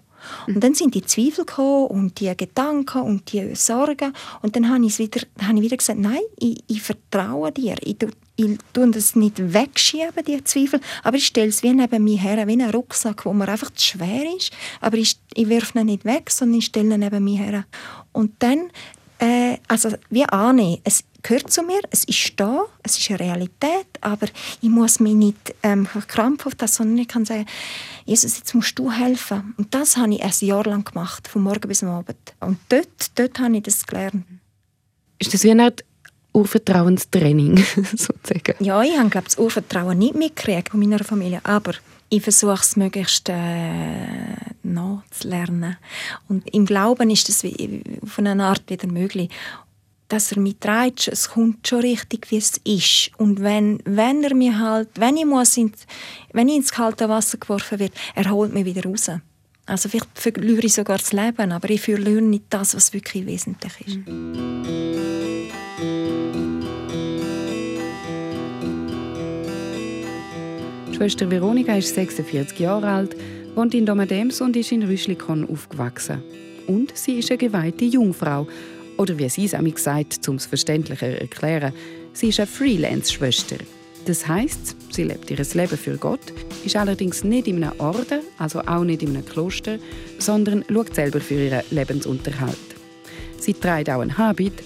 Und 0.46 0.62
dann 0.62 0.74
sind 0.74 0.94
die 0.94 1.02
Zweifel 1.02 1.44
gekommen 1.44 1.86
und 1.88 2.20
die 2.20 2.34
Gedanken 2.36 3.02
und 3.02 3.32
die 3.32 3.54
Sorgen. 3.54 4.12
Und 4.42 4.56
dann 4.56 4.68
habe 4.68 4.84
ich 4.84 4.98
wieder, 4.98 5.20
habe 5.40 5.56
ich 5.58 5.62
wieder 5.62 5.76
gesagt, 5.76 5.98
nein, 5.98 6.20
ich, 6.38 6.62
ich 6.66 6.82
vertraue 6.82 7.52
dir, 7.52 7.76
ich, 7.82 7.96
ich 8.36 8.58
tue 8.72 8.90
das 8.90 9.14
nicht 9.14 9.52
wegschieben, 9.52 10.24
die 10.26 10.42
Zweifel, 10.44 10.80
aber 11.02 11.16
ich 11.16 11.26
stelle 11.26 11.48
es 11.48 11.62
wie 11.62 11.72
neben 11.72 12.04
mir 12.04 12.18
her, 12.18 12.46
wie 12.46 12.52
einen 12.52 12.70
Rucksack, 12.70 13.24
wo 13.24 13.32
mir 13.32 13.48
einfach 13.48 13.70
zu 13.70 13.84
schwer 13.84 14.24
ist, 14.36 14.52
aber 14.80 14.96
ich, 14.96 15.16
ich 15.34 15.48
werfe 15.48 15.78
ihn 15.78 15.86
nicht 15.86 16.04
weg, 16.04 16.30
sondern 16.30 16.58
ich 16.58 16.66
stelle 16.66 16.94
ihn 16.94 17.00
neben 17.00 17.24
mir 17.24 17.38
her. 17.38 17.64
Und 18.12 18.32
dann 18.40 18.70
äh, 19.22 19.58
also 19.68 19.90
wie 20.10 20.24
annehmen. 20.24 20.78
Es 20.82 21.04
gehört 21.22 21.52
zu 21.52 21.62
mir, 21.62 21.80
es 21.90 22.04
ist 22.04 22.32
da, 22.36 22.64
es 22.82 22.98
ist 22.98 23.08
eine 23.10 23.20
Realität, 23.20 23.86
aber 24.00 24.26
ich 24.60 24.68
muss 24.68 24.98
mich 24.98 25.14
nicht 25.14 25.54
ähm, 25.62 25.86
krampfhaft 26.08 26.60
das, 26.60 26.74
sondern 26.74 26.98
ich 26.98 27.08
kann 27.08 27.24
sagen, 27.24 27.46
Jesus, 28.04 28.38
jetzt 28.38 28.52
musst 28.54 28.76
du 28.78 28.90
helfen. 28.90 29.54
Und 29.56 29.72
das 29.74 29.96
habe 29.96 30.14
ich 30.14 30.22
ein 30.22 30.32
Jahr 30.40 30.64
lang 30.64 30.84
gemacht, 30.84 31.28
von 31.28 31.42
morgen 31.42 31.68
bis 31.68 31.84
am 31.84 31.90
Abend. 31.90 32.34
Und 32.40 32.58
dort, 32.68 33.16
dort 33.16 33.38
habe 33.38 33.56
ich 33.56 33.62
das 33.62 33.86
gelernt. 33.86 34.24
Ist 35.20 35.32
das 35.32 35.44
wie 35.44 35.52
eine 35.52 35.64
Art 35.64 35.84
Urvertrauenstraining, 36.32 37.58
sozusagen? 37.96 38.56
Ja, 38.58 38.82
ich 38.82 38.98
habe 38.98 39.08
glaube 39.08 39.26
das 39.26 39.38
Urvertrauen 39.38 39.98
nicht 39.98 40.16
mitgekriegt 40.16 40.70
von 40.70 40.80
meiner 40.80 41.04
Familie, 41.04 41.40
aber 41.44 41.74
ich 42.12 42.22
versuche 42.22 42.60
es 42.60 42.76
möglichst 42.76 43.30
äh, 43.30 44.36
nachzulernen. 44.62 45.78
Und 46.28 46.46
im 46.54 46.66
Glauben 46.66 47.08
ist 47.08 47.28
das 47.30 47.42
von 48.04 48.26
einer 48.26 48.48
Art 48.48 48.68
wieder 48.68 48.86
möglich. 48.86 49.30
Dass 50.08 50.30
er 50.30 50.38
mich 50.38 50.58
trägt, 50.60 51.08
es 51.08 51.30
kommt 51.30 51.66
schon 51.66 51.80
richtig, 51.80 52.30
wie 52.30 52.36
es 52.36 52.60
ist. 52.64 53.12
Und 53.16 53.40
wenn, 53.40 53.80
wenn 53.86 54.22
er 54.22 54.34
mir 54.34 54.58
halt, 54.58 54.90
wenn 54.96 55.16
ich, 55.16 55.24
muss 55.24 55.56
in, 55.56 55.72
wenn 56.34 56.50
ich 56.50 56.56
ins 56.56 56.72
kalte 56.72 57.08
Wasser 57.08 57.38
geworfen 57.38 57.78
wird, 57.78 57.94
er 58.14 58.30
holt 58.30 58.52
mich 58.52 58.66
wieder 58.66 58.84
raus. 58.84 59.10
Also 59.64 59.88
vielleicht 59.88 60.10
verliere 60.12 60.66
ich 60.66 60.74
sogar 60.74 60.98
das 60.98 61.14
Leben, 61.14 61.50
aber 61.50 61.70
ich 61.70 61.80
verliere 61.80 62.20
nicht 62.20 62.44
das, 62.50 62.74
was 62.74 62.92
wirklich 62.92 63.24
wesentlich 63.24 63.72
ist. 63.86 63.98
Schwester 70.94 71.30
Veronika 71.30 71.74
ist 71.74 71.94
46 71.94 72.58
Jahre 72.60 72.86
alt, 72.86 73.16
wohnt 73.54 73.74
in 73.74 73.86
Domadems 73.86 74.40
und 74.40 74.56
ist 74.56 74.72
in 74.72 74.82
Rüschlikon 74.82 75.48
aufgewachsen. 75.48 76.22
Und 76.66 76.96
sie 76.96 77.18
ist 77.18 77.30
eine 77.30 77.38
geweihte 77.38 77.86
Jungfrau. 77.86 78.46
Oder 78.98 79.18
wie 79.18 79.28
sie 79.28 79.46
es 79.46 79.54
einmal 79.54 79.76
sagt, 79.78 80.28
um 80.28 80.36
es 80.36 80.46
verständlicher 80.46 81.10
zu 81.10 81.20
erklären, 81.20 81.72
sie 82.12 82.28
ist 82.28 82.40
eine 82.40 82.46
Freelance-Schwester. 82.46 83.56
Das 84.04 84.28
heißt, 84.28 84.76
sie 84.90 85.04
lebt 85.04 85.30
ihr 85.30 85.38
Leben 85.38 85.78
für 85.78 85.96
Gott, 85.96 86.32
ist 86.64 86.76
allerdings 86.76 87.24
nicht 87.24 87.48
in 87.48 87.64
einem 87.64 87.80
Orden, 87.80 88.20
also 88.38 88.60
auch 88.60 88.84
nicht 88.84 89.02
in 89.02 89.10
einem 89.10 89.24
Kloster, 89.24 89.78
sondern 90.18 90.64
schaut 90.70 90.94
selber 90.94 91.20
für 91.20 91.34
ihren 91.34 91.62
Lebensunterhalt. 91.70 92.56
Sie 93.38 93.54
trägt 93.54 93.90
auch 93.90 94.00
einen 94.00 94.18
Habit, 94.18 94.62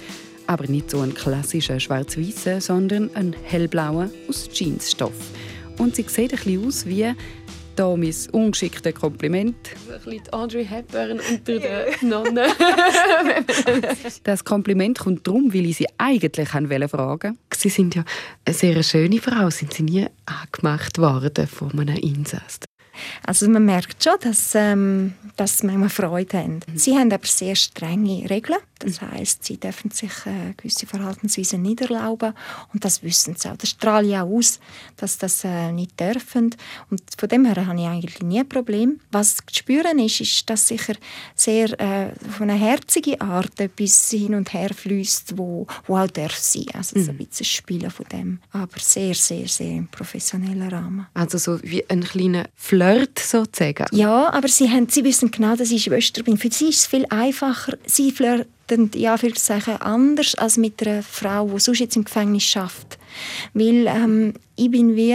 aber 0.46 0.66
nicht 0.66 0.90
so 0.90 1.00
einen 1.00 1.14
klassischen 1.14 1.80
schwarz-weißen, 1.80 2.60
sondern 2.60 3.14
einen 3.14 3.36
hellblauen 3.44 4.10
aus 4.28 4.48
Jeansstoff. 4.52 5.14
Und 5.78 5.96
sie 5.96 6.04
sieht 6.08 6.32
ein 6.32 6.38
bisschen 6.38 6.66
aus 6.66 6.86
wie 6.86 7.12
da 7.76 7.94
mein 7.94 8.14
ungeschicktes 8.32 8.94
Kompliment. 8.94 9.54
Ein 9.88 10.00
bisschen 10.02 10.32
Audrey 10.32 10.64
Hepburn 10.64 11.20
unter 11.20 11.58
den 11.58 12.08
Nonnen. 12.08 12.48
das 14.24 14.44
Kompliment 14.44 14.98
kommt 14.98 15.26
darum, 15.26 15.52
weil 15.52 15.66
ich 15.66 15.76
sie 15.76 15.86
eigentlich 15.98 16.48
fragen 16.48 16.70
wollte. 16.70 17.34
Sie 17.54 17.68
sind 17.68 17.94
ja 17.94 18.04
eine 18.44 18.54
sehr 18.54 18.82
schöne 18.82 19.20
Frau. 19.20 19.50
Sind 19.50 19.74
Sie 19.74 19.82
nie 19.82 20.06
angemacht 20.24 20.98
worden 20.98 21.46
von 21.46 21.78
einem 21.78 21.96
Insassen? 21.96 22.64
Also 23.26 23.48
man 23.48 23.64
merkt 23.64 24.02
schon, 24.02 24.14
dass, 24.20 24.54
ähm, 24.54 25.12
dass 25.36 25.58
sie 25.58 25.66
manchmal 25.66 25.90
Freude 25.90 26.38
haben. 26.38 26.54
Mhm. 26.54 26.76
Sie 26.78 26.96
haben 26.96 27.12
aber 27.12 27.26
sehr 27.26 27.54
strenge 27.54 28.28
Regeln. 28.30 28.58
Das 28.86 29.00
mhm. 29.00 29.10
heißt, 29.10 29.44
sie 29.44 29.58
dürfen 29.58 29.90
sich 29.90 30.12
äh, 30.26 30.54
gewisse 30.56 30.86
Verhaltensweisen 30.86 31.60
nicht 31.62 31.80
erlauben 31.80 32.32
und 32.72 32.84
das 32.84 33.02
wissen 33.02 33.34
sie 33.36 33.50
auch. 33.50 33.56
Das 33.56 33.70
strahlt 33.70 34.06
ja 34.06 34.22
aus, 34.22 34.60
dass 34.96 35.18
das 35.18 35.44
äh, 35.44 35.72
nicht 35.72 35.98
dürfen. 35.98 36.54
Und 36.90 37.02
von 37.18 37.28
dem 37.28 37.44
her 37.44 37.66
habe 37.66 37.80
ich 37.80 37.86
eigentlich 37.86 38.22
nie 38.22 38.40
ein 38.40 38.48
Problem. 38.48 39.00
Was 39.10 39.36
zu 39.36 39.42
spüren 39.52 39.98
ist, 39.98 40.20
ist, 40.20 40.48
dass 40.48 40.68
sicher 40.68 40.94
sehr 41.34 41.78
äh, 41.80 42.12
von 42.30 42.48
einer 42.48 42.58
herzigen 42.58 43.20
Art 43.20 43.58
etwas 43.58 44.10
hin 44.10 44.34
und 44.34 44.52
her 44.52 44.70
fließt, 44.72 45.36
wo, 45.36 45.66
wo 45.86 45.96
auch 45.96 46.06
darf 46.06 46.36
sein. 46.36 46.66
Also 46.72 46.98
mhm. 46.98 47.04
so 47.04 47.10
ein 47.10 47.18
bisschen 47.18 47.46
Spielen 47.46 47.90
von 47.90 48.06
dem, 48.12 48.38
aber 48.52 48.78
sehr, 48.78 49.14
sehr, 49.14 49.48
sehr 49.48 49.72
im 49.72 49.88
professionellen 49.88 50.68
Rahmen. 50.68 51.06
Also 51.14 51.38
so 51.38 51.60
wie 51.62 51.88
ein 51.90 52.04
kleiner 52.04 52.46
Flirt 52.54 53.18
sozusagen. 53.18 53.86
Ja, 53.90 54.32
aber 54.32 54.48
sie, 54.48 54.70
haben, 54.70 54.88
sie 54.88 55.02
wissen 55.02 55.30
genau, 55.30 55.56
dass 55.56 55.70
ich 55.70 55.82
Schwester 55.82 56.22
bin. 56.22 56.36
Für 56.36 56.52
sie 56.52 56.68
ist 56.68 56.80
es 56.80 56.86
viel 56.86 57.06
einfacher. 57.10 57.76
Sie 57.86 58.12
flirten 58.12 58.55
ja 58.94 59.16
für 59.16 59.34
sagen 59.34 59.76
anders 59.76 60.34
als 60.36 60.56
mit 60.56 60.86
einer 60.86 61.02
Frau, 61.02 61.48
die 61.48 61.60
sonst 61.60 61.80
jetzt 61.80 61.96
im 61.96 62.04
Gefängnis 62.04 62.44
schafft, 62.44 62.98
weil 63.54 63.86
ähm, 63.86 64.34
ich 64.56 64.70
bin 64.70 64.96
wie 64.96 65.14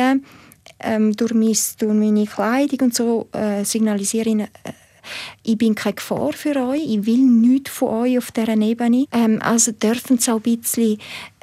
ähm, 0.79 1.15
durch, 1.15 1.33
mein, 1.33 1.55
durch 1.79 1.93
meine 1.93 2.25
Kleidung 2.25 2.79
und 2.87 2.95
so 2.95 3.27
äh, 3.33 3.63
signalisiere 3.63 4.29
ich, 4.29 4.39
äh, 4.39 4.47
ich 5.43 5.57
bin 5.57 5.75
keine 5.75 5.95
Gefahr 5.95 6.33
für 6.33 6.55
euch, 6.55 6.83
ich 6.85 7.05
will 7.05 7.17
nichts 7.17 7.71
von 7.71 7.89
euch 7.89 8.17
auf 8.17 8.31
dieser 8.31 8.57
Ebene. 8.57 9.05
Ähm, 9.11 9.39
also 9.41 9.71
dürfen 9.71 10.17
sie 10.17 10.31
auch 10.31 10.41
ein 10.43 10.57
bisschen 10.57 10.97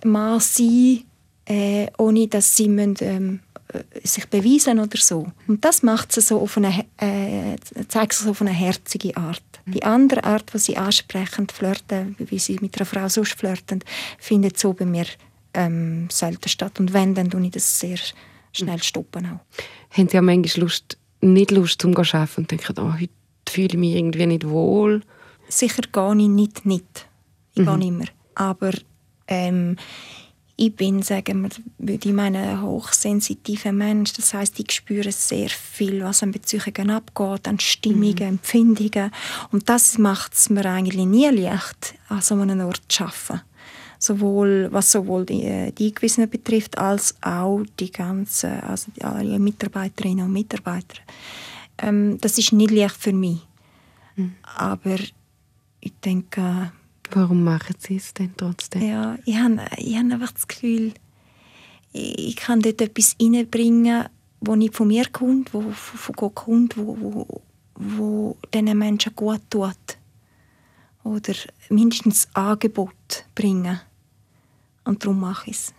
mal 0.05 0.41
sein, 0.41 1.05
äh, 1.47 1.87
ohne 1.99 2.29
dass 2.29 2.57
sie 2.57 2.69
müssen, 2.69 2.97
ähm, 3.01 3.41
äh, 3.48 3.48
sich 4.03 4.27
beweisen 4.29 4.79
oder 4.79 4.99
so. 4.99 5.31
Und 5.47 5.65
das 5.65 5.83
macht 5.83 6.13
sie 6.13 6.21
so 6.21 6.41
auf 6.41 6.57
eine, 6.57 6.87
äh, 6.97 7.57
zeigt 7.89 8.15
sie 8.15 8.25
so 8.25 8.31
auf 8.31 8.41
eine 8.41 8.51
herzige 8.51 9.17
Art. 9.17 9.43
Mhm. 9.65 9.73
Die 9.73 9.83
andere 9.85 10.25
Art, 10.25 10.53
die 10.53 10.59
sie 10.59 10.77
ansprechend 10.77 11.53
flirten, 11.53 12.17
wie 12.19 12.39
sie 12.39 12.59
mit 12.61 12.77
einer 12.77 12.87
Frau 12.87 13.09
sonst 13.09 13.35
flirten, 13.35 13.81
findet 14.19 14.59
so 14.59 14.73
bei 14.73 14.87
mir 14.87 15.07
ähm, 15.55 16.09
selten 16.11 16.49
statt. 16.49 16.81
Und 16.81 16.93
wenn, 16.93 17.15
dann 17.15 17.31
tue 17.31 17.45
ich 17.45 17.51
das 17.51 17.79
sehr 17.79 17.99
schnell 18.53 18.83
stoppen 18.83 19.27
auch. 19.27 19.97
Haben 19.97 20.09
Sie 20.09 20.19
auch 20.19 20.23
manchmal 20.23 20.65
Lust, 20.65 20.99
nicht 21.21 21.51
Lust 21.51 21.81
zum 21.83 21.95
arbeiten 21.97 22.41
und 22.43 22.51
denken, 22.51 22.75
oh, 22.79 22.95
heute 22.95 23.13
fühle 23.49 23.69
ich 23.69 23.77
mich 23.77 23.95
irgendwie 23.97 24.27
nicht 24.27 24.49
wohl? 24.49 25.03
Sicher 25.49 25.83
gehe 25.93 26.13
ich 26.13 26.29
nicht 26.29 26.67
nicht. 26.67 27.09
Ich 27.55 27.63
mhm. 27.63 27.67
gehe 27.67 27.79
nicht 27.79 27.93
mehr. 27.93 28.09
Aber 28.35 28.73
ähm, 29.27 29.77
ich 30.61 30.75
bin, 30.75 31.03
sagen 31.03 31.43
wir, 31.43 31.51
würde 31.79 32.09
ich 32.09 32.15
meine, 32.15 32.41
ein 32.41 32.63
hochsensitiver 32.63 33.71
Mensch. 33.71 34.13
Das 34.15 34.35
heißt, 34.35 34.59
ich 34.59 34.73
spüre 34.73 35.13
sehr 35.13 35.49
viel, 35.49 36.03
was 36.03 36.25
an 36.25 36.33
Beziehungen 36.33 36.91
abgeht, 36.91 37.47
an 37.47 37.61
Stimmungen, 37.61 38.17
mhm. 38.17 38.23
Empfindungen. 38.23 39.13
Und 39.53 39.69
das 39.69 39.99
macht 39.99 40.35
es 40.35 40.51
mir 40.51 40.67
eigentlich 40.67 41.07
nie 41.07 41.29
leicht, 41.29 41.95
an 42.09 42.23
so 42.23 42.35
einem 42.35 42.61
Ort 42.67 42.83
zu 42.89 43.05
arbeiten. 43.05 43.43
Sowohl, 44.01 44.67
was 44.73 44.91
sowohl 44.91 45.27
die, 45.27 45.45
äh, 45.45 45.71
die 45.71 45.89
Eingewiesenen 45.89 46.29
betrifft, 46.29 46.77
als 46.77 47.15
auch 47.21 47.63
die 47.79 47.93
ganzen 47.93 48.61
also 48.61 48.91
alle 49.01 49.39
Mitarbeiterinnen 49.39 50.25
und 50.25 50.33
Mitarbeiter. 50.33 50.99
Ähm, 51.79 52.19
das 52.21 52.37
ist 52.37 52.53
nicht 52.53 52.73
leicht 52.73 52.97
für 52.97 53.13
mich. 53.13 53.39
Mhm. 54.17 54.35
Aber 54.57 54.97
ich 55.81 55.93
denke, 56.05 56.73
Warum 57.13 57.45
machen 57.45 57.75
Sie 57.79 57.97
es 57.97 58.13
denn 58.15 58.33
trotzdem? 58.37 58.83
Ja, 58.83 59.19
ich 59.25 59.37
habe, 59.37 59.61
ich 59.77 59.97
habe 59.97 60.13
einfach 60.13 60.33
das 60.33 60.47
Gefühl, 60.47 60.93
ich 61.93 62.37
kann 62.37 62.61
dort 62.61 62.81
etwas 62.81 63.17
reinbringen, 63.21 64.09
das 64.41 64.57
nicht 64.57 64.75
von 64.75 64.89
mir 64.89 65.07
kommt, 65.09 65.53
wo 65.55 65.63
von 65.73 66.15
Gott 66.15 66.35
kommt, 66.35 66.77
wo, 66.77 66.97
wo, 67.01 67.43
wo 67.75 68.37
diesen 68.53 68.79
Menschen 68.79 69.15
gut 69.17 69.41
tut. 69.51 69.99
Oder 71.03 71.35
mindestens 71.71 72.29
Angebot 72.35 73.25
bringen. 73.35 73.81
Und 74.85 75.03
darum 75.05 75.21
mache 75.21 75.51
ich 75.51 75.57
es. 75.57 75.75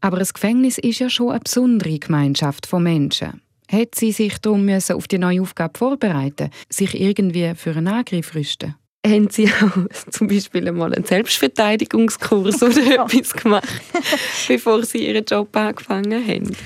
Aber 0.00 0.18
das 0.18 0.34
Gefängnis 0.34 0.78
ist 0.78 0.98
ja 0.98 1.08
schon 1.08 1.30
eine 1.30 1.40
besondere 1.40 1.98
Gemeinschaft 1.98 2.66
von 2.66 2.82
Menschen. 2.82 3.40
Hat 3.70 3.94
sie 3.94 4.12
sich 4.12 4.38
darum 4.38 4.68
auf 4.68 5.08
die 5.08 5.18
neue 5.18 5.42
Aufgabe 5.42 5.78
vorbereiten 5.78 6.50
sich 6.68 6.98
irgendwie 7.00 7.54
für 7.54 7.70
einen 7.70 7.88
Angriff 7.88 8.34
rüsten? 8.34 8.74
Haben 9.06 9.30
Sie 9.30 9.48
auch 9.48 9.86
zum 10.10 10.26
Beispiel 10.26 10.66
einmal 10.66 10.92
einen 10.92 11.04
Selbstverteidigungskurs 11.04 12.62
oder 12.62 13.06
etwas 13.06 13.32
gemacht, 13.32 13.68
bevor 14.48 14.84
Sie 14.84 15.06
Ihren 15.06 15.24
Job 15.24 15.54
angefangen 15.56 16.26
haben? 16.26 16.56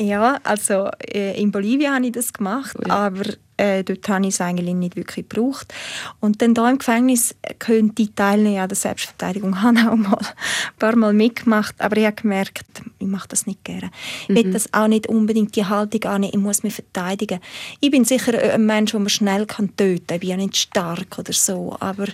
Ja, 0.00 0.38
also 0.44 0.88
äh, 1.12 1.40
in 1.40 1.50
Bolivien 1.50 1.92
habe 1.92 2.06
ich 2.06 2.12
das 2.12 2.32
gemacht, 2.32 2.76
oh 2.78 2.88
ja. 2.88 2.94
aber 2.94 3.24
äh, 3.58 3.82
dort 3.82 4.08
habe 4.08 4.22
ich 4.26 4.34
es 4.34 4.40
eigentlich 4.40 4.74
nicht 4.74 4.96
wirklich 4.96 5.28
gebraucht. 5.28 5.74
Und 6.20 6.40
dann 6.40 6.54
hier 6.54 6.70
im 6.70 6.78
Gefängnis 6.78 7.34
könnte 7.58 8.02
ich 8.02 8.12
teilnehmen 8.14 8.60
an 8.60 8.68
der 8.68 8.76
Selbstverteidigung. 8.76 9.60
habe 9.62 9.90
auch 9.90 9.96
mal 9.96 10.18
ein 10.18 10.78
paar 10.78 10.94
Mal 10.94 11.12
mitgemacht, 11.12 11.74
aber 11.78 11.96
ich 11.96 12.06
habe 12.06 12.14
gemerkt, 12.14 12.64
ich 12.98 13.06
mache 13.06 13.28
das 13.28 13.46
nicht 13.46 13.64
gerne. 13.64 13.90
Ich 14.28 14.36
will 14.36 14.46
mhm. 14.46 14.52
das 14.52 14.72
auch 14.72 14.86
nicht 14.86 15.08
unbedingt 15.08 15.56
die 15.56 15.66
Haltung 15.66 16.04
annehmen, 16.04 16.32
ich 16.34 16.40
muss 16.40 16.62
mich 16.62 16.74
verteidigen. 16.74 17.40
Ich 17.80 17.90
bin 17.90 18.04
sicher 18.04 18.40
ein 18.40 18.64
Mensch, 18.64 18.92
den 18.92 19.02
man 19.02 19.10
schnell 19.10 19.46
kann 19.46 19.76
töten 19.76 20.06
kann. 20.06 20.14
Ich 20.14 20.20
bin 20.20 20.30
ja 20.30 20.36
nicht 20.36 20.56
stark 20.56 21.18
oder 21.18 21.32
so, 21.32 21.76
aber 21.80 22.06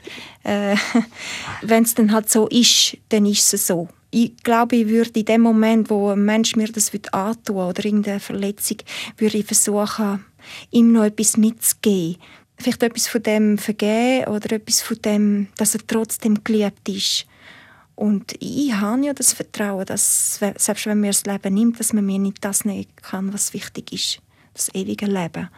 äh, 0.43 0.77
wenn 1.63 1.83
es 1.83 1.95
dann 1.95 2.13
halt 2.13 2.31
so 2.31 2.49
ist, 2.49 2.97
dann 3.11 3.27
ist 3.27 3.53
es 3.53 3.67
so 3.67 3.89
ich 4.15 4.37
glaube, 4.45 4.77
ich 4.77 4.89
würde 4.89 5.19
in 5.19 5.27
dem 5.27 5.41
Moment, 5.41 5.91
wo 5.91 6.11
ein 6.11 6.25
Mensch 6.25 6.55
mir 6.55 6.69
das 6.69 6.93
antun 7.13 7.57
oder 7.57 7.85
irgendeine 7.85 8.21
Verletzung, 8.21 8.77
würde 9.19 9.39
ich 9.39 9.47
versuchen, 9.47 10.25
ihm 10.71 10.93
noch 10.93 11.03
etwas 11.03 11.37
mitzugeben. 11.37 12.21
Vielleicht 12.57 12.85
etwas 12.85 13.09
von 13.09 13.25
dem 13.25 13.59
vergeben 13.59 14.29
oder 14.29 14.53
etwas 14.53 14.83
von 14.83 14.99
dem, 15.03 15.49
dass 15.57 15.75
er 15.75 15.85
trotzdem 15.85 16.45
geliebt 16.45 16.89
ist. 16.89 17.27
Und 17.97 18.35
ich 18.39 18.73
habe 18.73 19.05
ja 19.05 19.15
das 19.15 19.33
Vertrauen, 19.33 19.87
dass 19.87 20.37
selbst 20.37 20.87
wenn 20.87 21.01
mir 21.01 21.09
das 21.09 21.27
Leben 21.27 21.55
nimmt, 21.55 21.81
dass 21.81 21.93
man 21.93 22.07
mir 22.07 22.21
nicht 22.21 22.45
das 22.45 22.65
nehmen 22.65 22.87
kann, 23.03 23.33
was 23.33 23.53
wichtig 23.53 23.93
ist. 23.93 24.19
Das 24.53 24.73
ewige 24.75 25.07
Leben. 25.07 25.49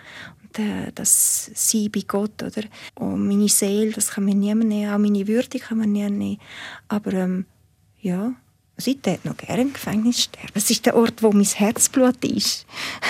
Und 0.42 0.58
äh, 0.58 0.92
das 0.94 1.50
Sein 1.54 1.90
bei 1.92 2.04
Gott. 2.06 2.42
Oder? 2.42 2.62
Und 2.94 3.28
meine 3.28 3.48
Seele, 3.48 3.92
das 3.92 4.12
kann 4.12 4.24
mir 4.24 4.34
niemand 4.34 4.68
nehmen. 4.68 4.90
Auch 4.90 4.98
meine 4.98 5.28
Würde 5.28 5.58
kann 5.58 5.76
man 5.76 5.92
niemand 5.92 6.16
nehmen. 6.16 6.40
Aber 6.88 7.12
ähm, 7.12 7.44
ja, 8.00 8.34
ich 8.78 8.98
würde 9.04 9.18
noch 9.24 9.36
gerne 9.36 9.62
im 9.62 9.72
Gefängnis 9.72 10.24
sterben. 10.24 10.52
Es 10.54 10.70
ist 10.70 10.84
der 10.84 10.96
Ort, 10.96 11.22
wo 11.22 11.32
mein 11.32 11.44
Herzblut 11.44 12.22
ist. 12.24 12.66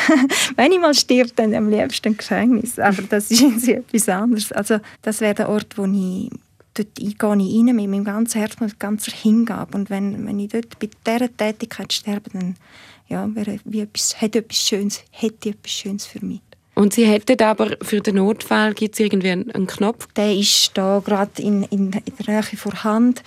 Wenn 0.56 0.72
ich 0.72 0.78
mal 0.78 0.94
stirb, 0.94 1.34
dann 1.34 1.54
am 1.54 1.68
liebsten 1.68 2.08
im 2.08 2.16
Gefängnis. 2.16 2.78
Aber 2.78 3.02
das 3.02 3.30
ist 3.30 3.68
etwas 3.68 4.08
anderes. 4.08 4.52
Also 4.52 4.78
das 5.02 5.20
wäre 5.20 5.34
der 5.34 5.48
Ort, 5.48 5.76
wo 5.76 5.84
ich 5.84 6.30
dort 6.74 6.94
gehe 6.94 7.08
ich 7.08 7.22
rein 7.22 7.64
mit 7.64 7.88
meinem 7.88 8.04
ganzen 8.04 8.38
Herz, 8.38 8.60
mit 8.60 8.78
ganzer 8.78 9.12
Hingabe. 9.12 9.76
Und 9.76 9.90
wenn, 9.90 10.26
wenn 10.26 10.38
ich 10.38 10.50
dort 10.50 10.78
bei 10.78 10.88
dieser 11.06 11.34
Tätigkeit 11.36 11.92
sterbe, 11.92 12.30
dann 12.30 12.56
ja, 13.08 13.28
wäre 13.34 13.58
wie 13.64 13.80
etwas, 13.80 14.20
hätte 14.20 14.40
etwas 14.40 14.58
Schönes, 14.58 15.02
hätte 15.10 15.50
etwas 15.50 15.72
Schönes 15.72 16.06
für 16.06 16.24
mich. 16.24 16.40
Und 16.74 16.92
Sie 16.92 17.06
hätten 17.06 17.42
aber 17.42 17.74
für 17.80 18.02
den 18.02 18.16
Notfall, 18.16 18.74
gibt 18.74 18.94
es 18.94 19.00
irgendwie 19.00 19.30
einen, 19.30 19.50
einen, 19.50 19.66
Knopf? 19.66 20.08
Der 20.14 20.34
ist 20.34 20.72
da 20.74 21.00
gerade 21.02 21.40
in, 21.40 21.62
in, 21.64 21.92
in 21.92 22.12
der 22.26 22.34
Nähe 22.34 22.42
vorhanden 22.42 23.22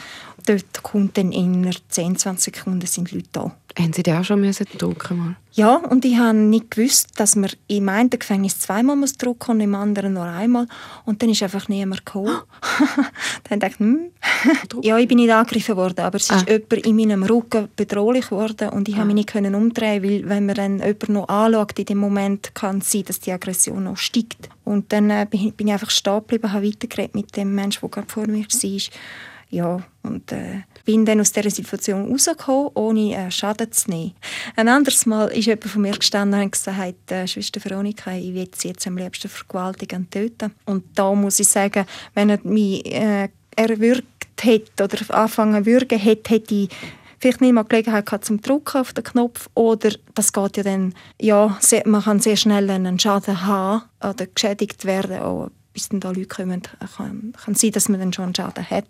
dort 0.46 0.84
kommt 0.84 1.18
dann 1.18 1.32
in 1.32 1.70
10, 1.90 2.18
20 2.18 2.56
Sekunden 2.56 2.86
sind 2.86 3.12
Leute 3.12 3.30
da. 3.32 3.56
Haben 3.78 3.94
Sie 3.94 4.04
den 4.04 4.18
auch 4.18 4.24
schon 4.24 4.42
müssen 4.42 4.66
drücken 4.78 5.18
mal? 5.18 5.36
Ja, 5.54 5.76
und 5.76 6.04
ich 6.04 6.18
habe 6.18 6.38
nicht 6.38 6.72
gewusst, 6.72 7.12
dass 7.18 7.36
man 7.36 7.50
im 7.68 7.88
einen 7.90 8.10
Gefängnis 8.10 8.60
zweimal 8.60 8.96
muss 8.96 9.14
drücken 9.14 9.52
und 9.52 9.62
im 9.62 9.76
anderen 9.76 10.14
nur 10.14 10.26
einmal. 10.26 10.68
Und 11.06 11.22
dann 11.22 11.30
ist 11.30 11.44
einfach 11.44 11.68
niemand 11.70 12.06
gekommen. 12.06 12.40
dann 13.50 13.60
dachte 13.60 13.76
ich, 13.76 13.80
hm. 13.80 14.12
ja, 14.82 14.98
ich 14.98 15.08
bin 15.08 15.18
nicht 15.18 15.32
angegriffen 15.32 15.76
worden, 15.76 16.02
aber 16.02 16.18
es 16.18 16.30
ist 16.30 16.48
ah. 16.48 16.52
jemand 16.52 16.74
in 16.74 16.96
meinem 16.96 17.24
Rücken 17.24 17.70
bedrohlich 17.76 18.30
geworden 18.30 18.70
und 18.70 18.90
ich 18.90 18.98
ah. 18.98 19.06
mich 19.06 19.16
nicht 19.16 19.30
können 19.30 19.56
umdrehen, 19.56 20.04
weil 20.04 20.28
wenn 20.28 20.46
man 20.46 20.56
dann 20.56 20.80
jemanden 20.80 21.14
noch 21.14 21.30
anschaut, 21.30 21.78
in 21.80 21.86
dem 21.86 21.98
Moment 22.00 22.54
kann 22.56 22.80
es 22.80 22.92
sein, 22.92 23.04
dass 23.06 23.20
die 23.20 23.32
Aggression 23.32 23.84
noch 23.84 23.98
steigt. 23.98 24.50
Und 24.66 24.92
dann 24.92 25.10
äh, 25.10 25.28
bin 25.30 25.54
ich 25.58 25.72
einfach 25.72 25.90
stehen 25.90 26.20
geblieben, 26.20 26.52
habe 26.52 26.68
weitergeredet 26.68 27.16
mit 27.16 27.36
dem 27.38 27.56
Menschen, 27.56 27.82
der 27.82 27.90
gerade 27.90 28.10
vor 28.10 28.28
mir 28.28 28.44
war 28.44 28.82
ja, 29.50 29.82
und 30.04 30.32
äh, 30.32 30.62
bin 30.86 31.06
dann 31.06 31.20
aus 31.20 31.32
dieser 31.32 31.50
Situation 31.50 32.10
rausgekommen, 32.10 32.72
ohne 32.76 33.16
äh, 33.16 33.32
Schaden 33.32 33.72
zu 33.72 33.90
nehmen. 33.90 34.14
Ein 34.56 34.68
anderes 34.68 35.06
Mal 35.06 35.28
ist 35.28 35.46
jemand 35.46 35.66
von 35.66 35.82
mir 35.82 35.98
gestanden 35.98 36.42
und 36.42 36.52
gesagt, 36.52 37.12
äh, 37.12 37.28
Schwester 37.28 37.64
Veronika, 37.64 38.12
ich 38.12 38.34
will 38.34 38.50
sie 38.56 38.70
jetzt 38.70 38.86
am 38.88 38.98
liebsten 38.98 39.28
vergewaltigen 39.28 40.04
und 40.04 40.12
töten. 40.12 40.54
Und 40.66 40.86
da 40.96 41.14
muss 41.14 41.40
ich 41.40 41.48
sagen, 41.48 41.86
wenn 42.14 42.30
er 42.30 42.40
mich 42.44 42.86
äh, 42.94 43.30
erwürgt 43.56 44.06
hätte 44.42 44.84
oder 44.84 44.98
anfangen 45.16 45.66
würde, 45.66 45.98
hätte, 45.98 46.34
hätte 46.34 46.56
ich 46.56 46.70
vielleicht 47.20 47.42
nicht 47.42 47.54
mal 47.54 47.64
Gelegenheit 47.64 48.06
gehabt 48.06 48.26
zum 48.26 48.42
Drucken 48.42 48.82
auf 48.82 48.94
den 48.94 49.04
Knopf 49.04 49.50
oder 49.54 49.92
das 50.16 50.32
geht 50.32 50.58
ja 50.58 50.64
dann, 50.64 50.94
ja, 51.20 51.58
man 51.86 52.04
kann 52.04 52.20
sehr 52.20 52.38
schnell 52.38 52.70
einen 52.70 53.00
Schaden 53.00 53.46
haben 53.46 53.84
oder 54.02 54.26
geschädigt 54.28 54.86
werden, 54.86 55.20
auch 55.20 55.50
bis 55.80 55.90
dann 55.90 56.02
da 56.02 56.12
Leute 56.12 56.28
kommen, 56.28 56.62
kann, 56.98 57.34
kann 57.42 57.56
sein, 57.56 57.72
dass 57.72 57.88
man 57.88 58.00
dann 58.02 58.12
schon 58.12 58.26
einen 58.26 58.36
Schaden 58.36 58.70
hat. 58.70 58.88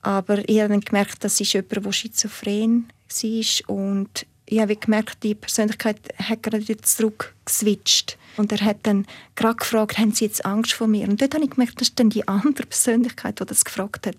Aber 0.00 0.48
ich 0.48 0.60
habe 0.60 0.70
dann 0.70 0.80
gemerkt, 0.80 1.22
das 1.22 1.40
ist 1.40 1.52
jemand, 1.52 1.84
der 1.84 1.92
schizophren 1.92 2.88
war 3.08 3.76
und 3.76 4.26
ich 4.48 4.60
habe 4.60 4.76
gemerkt, 4.76 5.24
die 5.24 5.34
Persönlichkeit 5.34 5.98
hat 6.22 6.42
gerade 6.42 6.66
wieder 6.66 6.80
zurückgeswitcht. 6.80 8.16
Und 8.36 8.52
er 8.52 8.60
hat 8.60 8.78
dann 8.82 9.06
gerade 9.34 9.56
gefragt, 9.56 9.98
haben 9.98 10.12
Sie 10.12 10.26
jetzt 10.26 10.44
Angst 10.44 10.74
vor 10.74 10.86
mir? 10.86 11.08
Und 11.08 11.20
dort 11.20 11.34
habe 11.34 11.44
ich 11.44 11.50
gemerkt, 11.50 11.80
das 11.80 11.88
ist 11.88 11.98
dann 11.98 12.10
die 12.10 12.28
andere 12.28 12.66
Persönlichkeit, 12.66 13.40
die 13.40 13.46
das 13.46 13.64
gefragt 13.64 14.06
hat. 14.06 14.16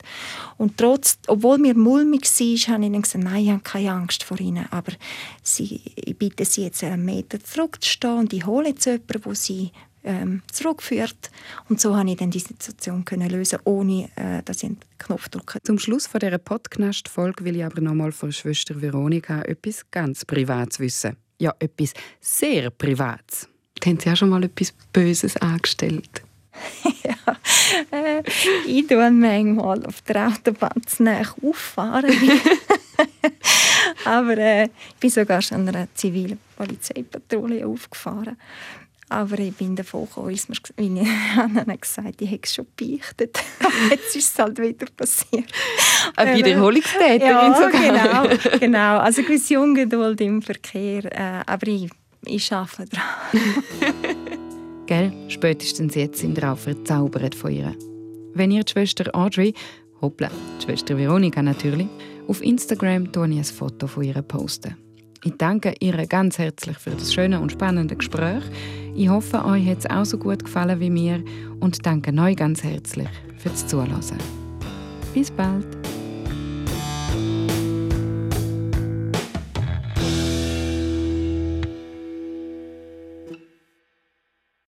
Und 0.57 0.77
trotz, 0.77 1.19
obwohl 1.27 1.59
mir 1.59 1.75
mulmig 1.75 2.23
war, 2.23 2.73
habe 2.73 2.85
ich 2.85 2.91
dann 2.91 3.01
gesagt, 3.01 3.23
nein, 3.23 3.43
ich 3.43 3.51
habe 3.51 3.61
keine 3.61 3.91
Angst 3.91 4.23
vor 4.23 4.39
Ihnen. 4.39 4.65
Aber 4.71 4.91
sie, 5.43 5.81
ich 5.95 6.17
bitte 6.17 6.45
Sie 6.45 6.63
jetzt 6.63 6.83
einen 6.83 7.05
Meter 7.05 7.39
zurückzustehen 7.41 8.17
und 8.17 8.33
ich 8.33 8.45
hole 8.45 8.69
jetzt 8.69 8.85
jemanden, 8.85 9.23
wo 9.23 9.33
Sie 9.33 9.71
ähm, 10.07 10.41
zurückgeführt. 10.51 11.29
Und 11.69 11.79
so 11.79 11.91
konnte 11.91 12.13
ich 12.13 12.17
dann 12.17 12.31
die 12.31 12.39
Situation 12.39 13.05
können 13.05 13.29
lösen, 13.29 13.59
ohne 13.65 14.09
äh, 14.15 14.41
dass 14.43 14.57
ich 14.57 14.65
einen 14.65 14.79
Knopf 14.97 15.29
drücke. 15.29 15.59
Zum 15.63 15.79
Schluss 15.79 16.07
von 16.07 16.19
dieser 16.19 16.37
Podcast-Folge 16.37 17.43
will 17.45 17.57
ich 17.57 17.65
aber 17.65 17.81
noch 17.81 17.93
mal 17.93 18.11
von 18.11 18.31
Schwester 18.31 18.81
Veronika 18.81 19.41
etwas 19.41 19.85
ganz 19.91 20.25
Privates 20.25 20.79
wissen. 20.79 21.17
Ja, 21.39 21.53
etwas 21.59 21.93
sehr 22.19 22.69
Privates. 22.71 23.47
Haben 23.85 23.99
Sie 23.99 24.09
auch 24.09 24.15
schon 24.15 24.29
mal 24.29 24.43
etwas 24.43 24.73
Böses 24.91 25.37
angestellt? 25.37 26.23
ja, 27.03 27.37
äh, 27.91 28.23
ich 28.65 28.87
tue 28.87 29.11
manchmal 29.11 29.85
auf 29.85 30.01
der 30.01 30.27
Autobahn 30.27 30.81
zu 30.87 31.05
auffahren. 31.43 32.11
Aber 34.05 34.37
äh, 34.37 34.65
ich 34.65 34.95
bin 34.99 35.09
sogar 35.09 35.41
schon 35.41 35.67
einer 35.67 35.87
zivilen 35.93 36.39
Polizeipatrouille 36.55 37.65
aufgefahren. 37.65 38.37
Aber 39.09 39.39
ich 39.39 39.55
bin 39.55 39.75
davon 39.75 40.05
gekommen, 40.05 40.29
als 40.29 40.49
mir, 40.49 40.57
wie 40.75 40.99
ich 40.99 41.07
habe 41.35 41.77
gesagt 41.77 42.21
ich 42.21 42.29
hätte 42.29 42.43
es 42.43 42.55
schon 42.55 42.67
beichtet. 42.75 43.39
Jetzt 43.89 44.15
ist 44.15 44.33
es 44.33 44.39
halt 44.39 44.59
wieder 44.59 44.85
passiert. 44.95 45.45
Eine 46.15 46.37
Wiederholungstäterin 46.37 47.21
ja, 47.21 47.55
sogar. 47.55 48.27
genau, 48.27 48.57
genau. 48.59 48.97
Also 48.97 49.23
gewisse 49.23 49.59
Ungeduld 49.59 50.19
im 50.19 50.41
Verkehr. 50.41 51.05
Äh, 51.05 51.43
aber 51.45 51.67
ich, 51.67 51.89
ich 52.25 52.51
arbeite 52.51 52.89
daran. 52.89 54.15
Gell? 54.87 55.13
Spätestens 55.27 55.95
jetzt 55.95 56.19
sind 56.19 56.37
wir 56.37 56.51
auch 56.51 56.57
verzaubert 56.57 57.35
von 57.35 57.51
ihr. 57.51 57.75
Wenn 58.33 58.51
ihr 58.51 58.63
die 58.63 58.71
Schwester 58.71 59.13
Audrey, 59.13 59.53
hoppla, 60.01 60.29
die 60.59 60.65
Schwester 60.65 60.97
Veronika 60.97 61.41
natürlich, 61.41 61.87
auf 62.27 62.41
Instagram 62.41 63.05
ich 63.05 63.21
ein 63.21 63.43
Foto 63.43 63.87
von 63.87 64.03
ihr 64.03 64.21
posten. 64.21 64.75
Ich 65.23 65.33
danke 65.37 65.73
ihr 65.79 66.05
ganz 66.07 66.37
herzlich 66.37 66.77
für 66.77 66.91
das 66.91 67.13
schöne 67.13 67.39
und 67.39 67.51
spannende 67.51 67.95
Gespräch. 67.95 68.43
Ich 68.97 69.09
hoffe, 69.09 69.45
euch 69.45 69.69
hat 69.69 69.77
es 69.77 69.85
auch 69.85 70.05
so 70.05 70.17
gut 70.17 70.43
gefallen 70.43 70.79
wie 70.79 70.89
mir 70.89 71.23
und 71.59 71.85
danke 71.85 72.11
euch 72.19 72.35
ganz 72.35 72.63
herzlich 72.63 73.07
fürs 73.37 73.67
Zuhören. 73.67 74.01
Bis 75.13 75.29
bald! 75.29 75.76